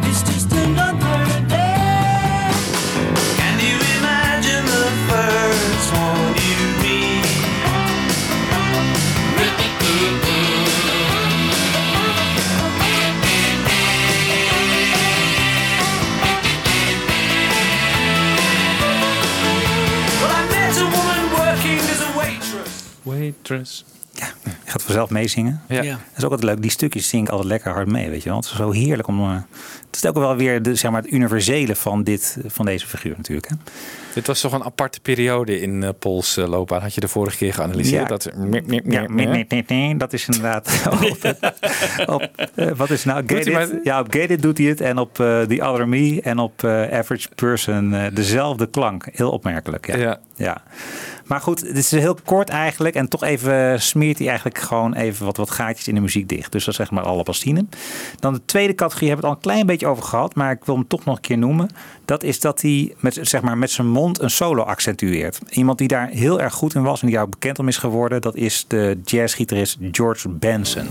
[0.08, 1.20] It's just another
[1.52, 2.50] day.
[3.40, 6.21] Can you imagine the first one
[23.52, 23.84] Waitress.
[24.44, 25.62] Je gaat vanzelf meezingen.
[25.68, 25.82] Ja.
[25.82, 25.90] Ja.
[25.92, 26.62] Dat is ook altijd leuk.
[26.62, 28.38] Die stukjes zing ik altijd lekker hard mee, weet je wel.
[28.38, 29.20] Het is zo heerlijk om...
[29.20, 29.34] eh,
[29.86, 33.14] het is ook wel weer de, zeg maar, het universele van, dit, van deze figuur
[33.16, 33.48] natuurlijk.
[33.48, 33.54] Hè?
[34.14, 36.80] Dit was toch een aparte periode in eh Pols eh, loopbaan.
[36.80, 38.02] Had je de vorige keer geanalyseerd?
[38.02, 38.06] Ja.
[38.08, 41.34] Dat, mip, mip, nee, nee, nee, nee, dat is inderdaad op,
[42.06, 45.40] op eh, wat is nou maar- Ja, op It doet hij het en op eh,
[45.40, 49.08] The Other Me en op eh, Average Person eh, dezelfde klank.
[49.12, 49.86] Heel opmerkelijk.
[49.86, 49.96] Ja.
[49.96, 50.18] Ja.
[50.36, 50.62] ja.
[51.24, 55.24] Maar goed, dit is heel kort eigenlijk en toch even smeert hij eigenlijk gewoon even
[55.26, 56.52] wat, wat gaatjes in de muziek dicht.
[56.52, 57.64] Dus dat is zeg maar alle pastine.
[58.20, 60.64] Dan de tweede categorie hebben we het al een klein beetje over gehad, maar ik
[60.64, 61.68] wil hem toch nog een keer noemen.
[62.04, 65.38] Dat is dat hij met, zeg maar, met zijn mond een solo accentueert.
[65.50, 68.20] Iemand die daar heel erg goed in was en die ook bekend om is geworden,
[68.20, 70.88] dat is de jazzgitarist George Benson.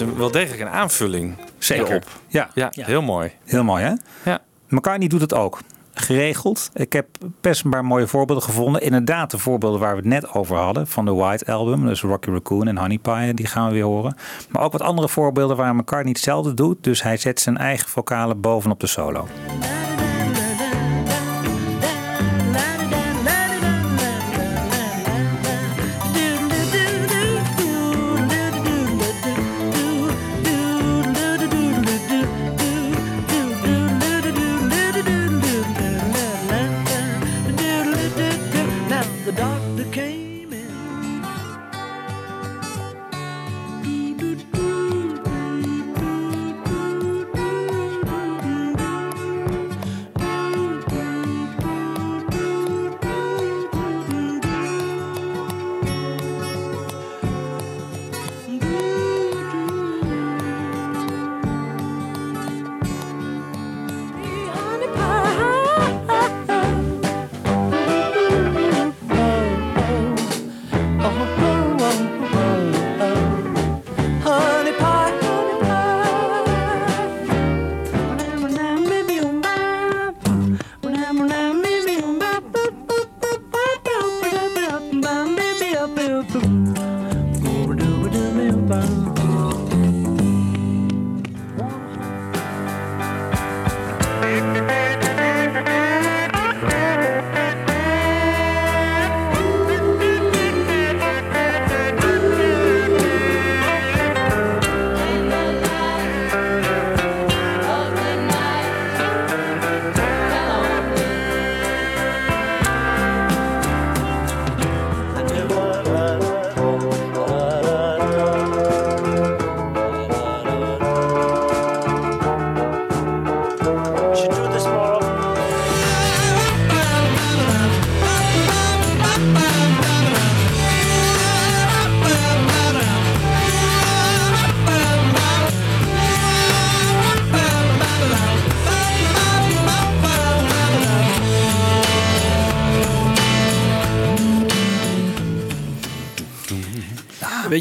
[0.00, 1.36] Is een, wel degelijk een aanvulling.
[1.58, 1.88] Zeker.
[1.88, 2.04] erop.
[2.28, 2.50] Ja.
[2.54, 3.32] Ja, heel mooi.
[3.44, 3.92] Heel mooi hè?
[4.30, 4.40] Ja.
[4.68, 5.60] McCartney doet het ook.
[5.94, 6.70] Geregeld.
[6.74, 7.06] Ik heb
[7.40, 8.80] best een paar mooie voorbeelden gevonden.
[8.82, 10.86] Inderdaad, de voorbeelden waar we het net over hadden.
[10.86, 11.86] Van de White Album.
[11.86, 13.34] Dus Rocky Raccoon en Honey Pie.
[13.34, 14.16] Die gaan we weer horen.
[14.50, 16.84] Maar ook wat andere voorbeelden waar McCartney hetzelfde doet.
[16.84, 19.26] Dus hij zet zijn eigen vocalen bovenop de solo.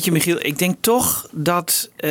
[0.06, 2.10] Je, Michiel, ik denk toch dat eh,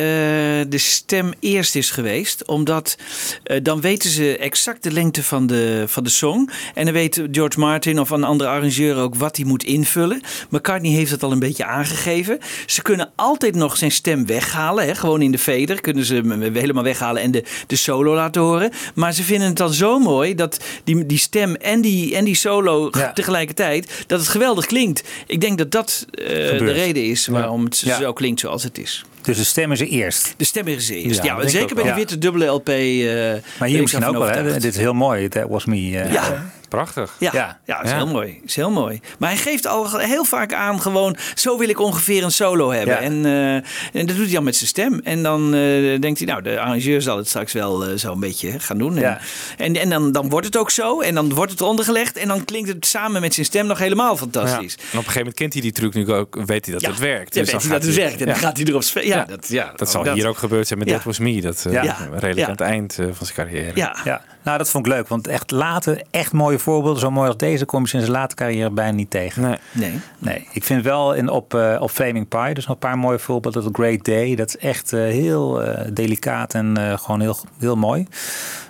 [0.67, 2.45] de stem eerst is geweest.
[2.45, 2.97] Omdat
[3.43, 6.49] eh, dan weten ze exact de lengte van de, van de song.
[6.73, 10.21] En dan weet George Martin of een andere arrangeur ook wat hij moet invullen.
[10.49, 12.39] McCartney heeft het al een beetje aangegeven.
[12.65, 14.85] Ze kunnen altijd nog zijn stem weghalen.
[14.85, 14.95] Hè?
[14.95, 18.71] Gewoon in de veder kunnen ze hem helemaal weghalen en de, de solo laten horen.
[18.93, 22.35] Maar ze vinden het dan zo mooi dat die, die stem en die, en die
[22.35, 23.13] solo Ja.
[23.13, 25.03] tegelijkertijd, dat het geweldig klinkt.
[25.27, 27.97] Ik denk dat dat eh, de reden is waarom het Ja.
[27.97, 29.05] zo klinkt zoals het is.
[29.21, 30.33] Dus de stem is er eerst.
[30.37, 31.23] De stem is er eerst.
[31.23, 32.67] Ja, zeker bij de witte dubbele LP.
[32.69, 34.43] eh, ben Maar hier misschien ook wel.
[34.53, 35.27] Dit is heel mooi.
[35.27, 35.75] That was me.
[35.75, 36.11] eh.
[36.11, 36.51] Ja.
[36.75, 37.15] Prachtig.
[37.19, 37.59] Ja, Ja.
[37.65, 37.83] ja.
[37.83, 37.95] is Ja.
[37.95, 38.41] heel mooi.
[38.45, 38.99] Is heel mooi.
[39.19, 42.93] Maar hij geeft al heel vaak aan gewoon, zo wil ik ongeveer een solo hebben.
[42.95, 42.99] Ja.
[43.01, 43.53] En, eh,
[43.99, 44.99] en dat doet hij dan met zijn stem.
[45.03, 48.19] En dan eh, denkt hij, nou, de arrangeur zal het straks wel eh, zo een
[48.19, 48.95] beetje gaan doen.
[48.95, 49.19] En, Ja.
[49.57, 51.01] en, en dan, dan wordt het ook zo.
[51.01, 52.17] En dan wordt het eronder gelegd.
[52.17, 54.19] En dan klinkt het samen met zijn stem nog helemaal Ja.
[54.19, 54.73] En op fantastisch.
[54.73, 57.33] een gegeven moment kent hij die truc nu ook, weet hij dat Ja, het werkt.
[57.35, 58.19] Ja, Dus dan weet hij dat het werkt.
[58.19, 58.41] En dan ja.
[58.41, 59.07] gaat hij erop spelen.
[59.07, 59.25] Ja, Ja.
[59.25, 60.95] dat, ja, Dat zal dat- hier ook gebeurd zijn met Ja.
[60.95, 61.41] That Was Me.
[61.41, 61.81] Dat Ja.
[62.11, 62.45] redelijk Ja.
[62.45, 63.71] aan het eind van zijn carrière.
[63.75, 64.21] Ja.
[64.45, 65.07] Nou dat vond ik leuk.
[65.07, 66.99] Want echt later, echt mooie voorbeelden.
[66.99, 69.41] Zo mooi als deze kom je in zijn late carrière bijna niet tegen.
[69.41, 69.57] Nee.
[69.71, 69.99] Nee.
[70.19, 73.19] Nee, ik vind wel in, op, eh, op Flaming Pie, dus nog een paar mooie
[73.19, 73.63] voorbeelden.
[73.63, 77.75] Dat Great Day, dat is echt eh, heel eh, delicaat en eh, gewoon heel, heel
[77.75, 78.07] mooi.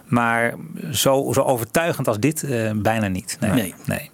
[0.06, 0.54] Maar
[0.92, 3.38] zo, zo overtuigend als dit, eh, bijna niet.
[3.40, 3.52] Nee.
[3.52, 3.74] Nee.
[3.86, 4.12] nee.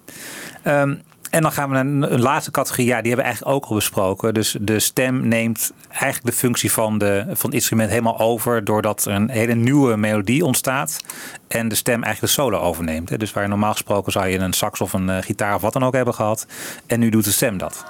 [0.62, 0.94] Ehm,
[1.32, 2.86] en dan gaan we naar een, laatste categorie.
[2.86, 4.34] Ja, die hebben we eigenlijk ook al besproken.
[4.34, 8.64] Dus de stem neemt eigenlijk de functie van, de, van het instrument helemaal over.
[8.64, 10.96] Doordat er een hele nieuwe melodie ontstaat.
[11.48, 13.18] En de stem eigenlijk de solo overneemt.
[13.18, 15.84] Dus waar normaal gesproken zou je een sax of een eh, gitaar of wat dan
[15.84, 16.46] ook hebben gehad.
[16.86, 17.84] En nu doet de stem dat.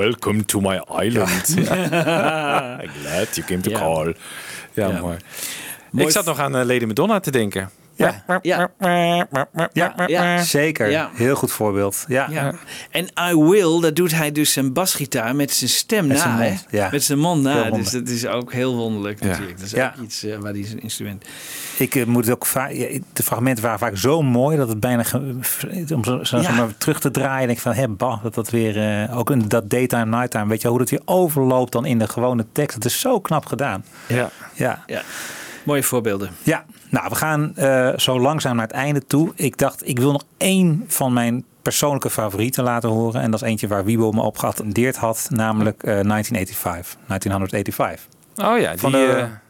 [0.00, 1.44] Welcome to my island.
[3.02, 4.14] Glad you came to call.
[4.72, 5.00] Ja, Ja.
[5.00, 5.16] mooi.
[5.90, 7.70] Mooi Ik zat nog aan eh, Lady Madonna te denken.
[8.00, 8.70] Ja, Ja.
[9.72, 10.42] ja, Ja.
[10.42, 10.90] zeker.
[10.90, 11.10] Ja.
[11.14, 12.04] Heel goed voorbeeld.
[12.08, 12.26] Ja.
[12.30, 12.54] Ja.
[12.90, 16.22] En I Will, dat doet hij dus zijn basgitaar met zijn stem Met na.
[16.22, 16.48] zijn hè?
[16.48, 16.88] mond, ja.
[16.92, 17.70] Met zijn mond na.
[17.70, 19.26] Dus dat is ook heel wonderlijk Ja.
[19.26, 19.56] natuurlijk.
[19.56, 19.94] Dat is Ja.
[19.98, 21.24] ook iets eh, waar hij zijn instrument...
[21.78, 22.70] Ik eh, moet het ook vaak.
[22.72, 25.04] ja, de fragmenten waren vaak zo mooi dat het bijna.
[25.94, 26.42] om zo, zo, Ja.
[26.42, 27.46] zo maar terug te draaien.
[27.46, 28.68] Denk ik van, hé, bah, dat dat weer.
[29.08, 30.46] eh, ook in dat daytime, nighttime.
[30.46, 32.74] Weet je hoe dat weer overloopt dan in de gewone tekst.
[32.74, 33.84] Het is zo knap gedaan.
[34.06, 34.30] Ja.
[34.54, 34.84] Ja.
[35.62, 36.30] Mooie voorbeelden.
[36.42, 39.32] Ja, nou, we gaan eh, zo langzaam naar het einde toe.
[39.34, 43.20] Ik dacht, ik wil nog één van mijn persoonlijke favorieten laten horen.
[43.20, 45.26] En dat is eentje waar Wiebo me op geattendeerd had.
[45.30, 46.98] Namelijk eh, 1985.
[47.06, 48.06] 1985.
[48.36, 49.06] Oh ja, die, Van de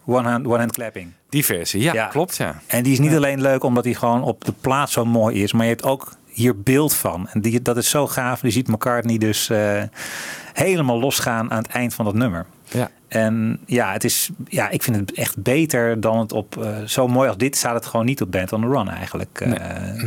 [0.06, 1.12] eh, one, hand, one Hand Clapping.
[1.28, 1.82] die versie.
[1.82, 2.06] Ja, Ja.
[2.06, 2.36] klopt.
[2.36, 2.60] Ja.
[2.66, 5.52] En die is niet alleen leuk omdat hij gewoon op de plaats zo mooi is,
[5.52, 7.28] maar je hebt ook hier beeld van.
[7.28, 8.42] En die, dat is zo gaaf.
[8.42, 9.50] Je ziet McCartney dus
[10.52, 12.46] helemaal losgaan aan het eind van dat nummer.
[12.68, 12.90] Ja.
[13.10, 16.56] En ja, het is, ja, ik vind het echt beter dan het op.
[16.62, 19.40] eh, zo mooi als dit staat het gewoon niet op Band on the Run eigenlijk.
[19.40, 19.52] Eh,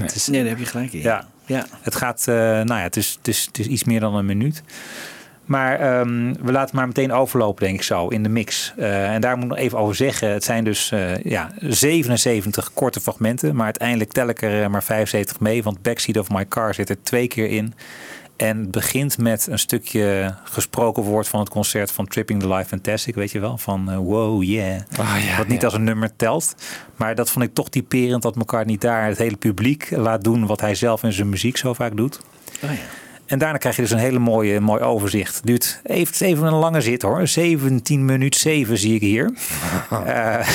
[0.01, 1.01] Het, is, Nee, daar heb je gelijk in.
[1.01, 1.66] ja, Ja.
[1.82, 4.26] het gaat, eh, nou ja, het is, het, is, het is iets meer dan een
[4.26, 4.64] minuut.
[5.45, 8.74] Maar ehm, we laten het maar meteen overlopen, denk ik zo, in de mix.
[8.78, 10.30] Eh, en daar moet ik nog even over zeggen.
[10.30, 13.56] Het zijn dus eh, ja, 77 korte fragmenten.
[13.56, 15.64] Maar uiteindelijk tel ik er maar 75 mee.
[15.64, 17.74] Want Backseat of My Car zit er twee keer in.
[18.36, 22.67] En het begint met een stukje gesproken woord van het concert van Tripping the Life
[22.67, 23.15] Fantastic.
[23.15, 23.57] Weet je wel?
[23.57, 24.81] Van eh, wow, yeah.
[24.97, 25.65] Ah, ja, Wat niet ja.
[25.65, 26.55] als een nummer telt.
[26.95, 30.61] Maar dat vond ik toch typerend dat McCartney daar het hele publiek laat doen wat
[30.61, 32.19] hij zelf in zijn muziek zo vaak doet.
[32.63, 32.77] Oh, ja.
[33.25, 35.45] En daarna krijg je dus een hele mooie, mooi overzicht.
[35.45, 37.27] Duurt even, even een lange zit hoor.
[37.27, 39.31] 17 minuut 7 zie ik hier.
[40.05, 40.47] Eh,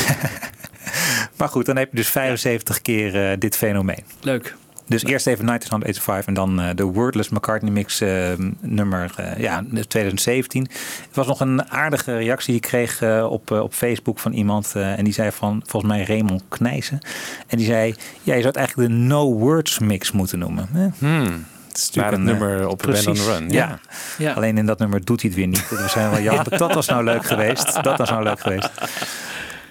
[1.39, 4.05] maar goed, dan heb je dus 75 keer eh, dit fenomeen.
[4.21, 4.57] Leuk.
[4.89, 9.65] Dus eerst even 1985 en dan eh, de Wordless McCartney mix eh, nummer eh, ja,
[9.89, 10.63] 2017.
[10.63, 14.73] Het was nog een aardige reactie die ik kreeg eh, op, op Facebook van iemand.
[14.75, 16.99] en die zei van, volgens mij Raymond Knijzen.
[17.47, 20.95] En die zei, ja, je zou het eigenlijk de No Words mix moeten noemen.
[20.99, 21.45] Hmm.
[21.69, 23.51] Het is het een, nummer op Band on the precies, Run.
[23.51, 23.79] Ja.
[24.19, 24.33] Ja.
[24.33, 25.69] Alleen in dat nummer doet hij het weer niet.
[25.69, 26.59] We zijn wel jammer.
[26.59, 27.83] Dat was nou leuk geweest.
[27.83, 28.71] Dat was nou leuk geweest.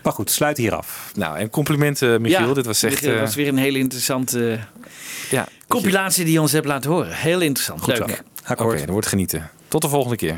[0.07, 1.11] Maar goed, sluit hier af.
[1.15, 2.47] Nou, en complimenten Michiel.
[2.47, 2.93] Ja, Dit was echt...
[2.93, 4.59] Michiel, eh, was weer een hele interessante
[5.29, 5.47] ja.
[5.67, 7.15] compilatie die je ons hebt laten horen.
[7.15, 7.81] Heel interessant.
[7.81, 8.05] Goed zo.
[8.05, 8.23] Leuk.
[8.43, 8.73] Akkoord.
[8.73, 9.49] Oké, dan wordt genieten.
[9.67, 10.35] Tot de volgende keer.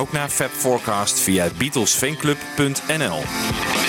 [0.00, 3.79] Ook naar Fab Forecast via beatlesfanclub.nl.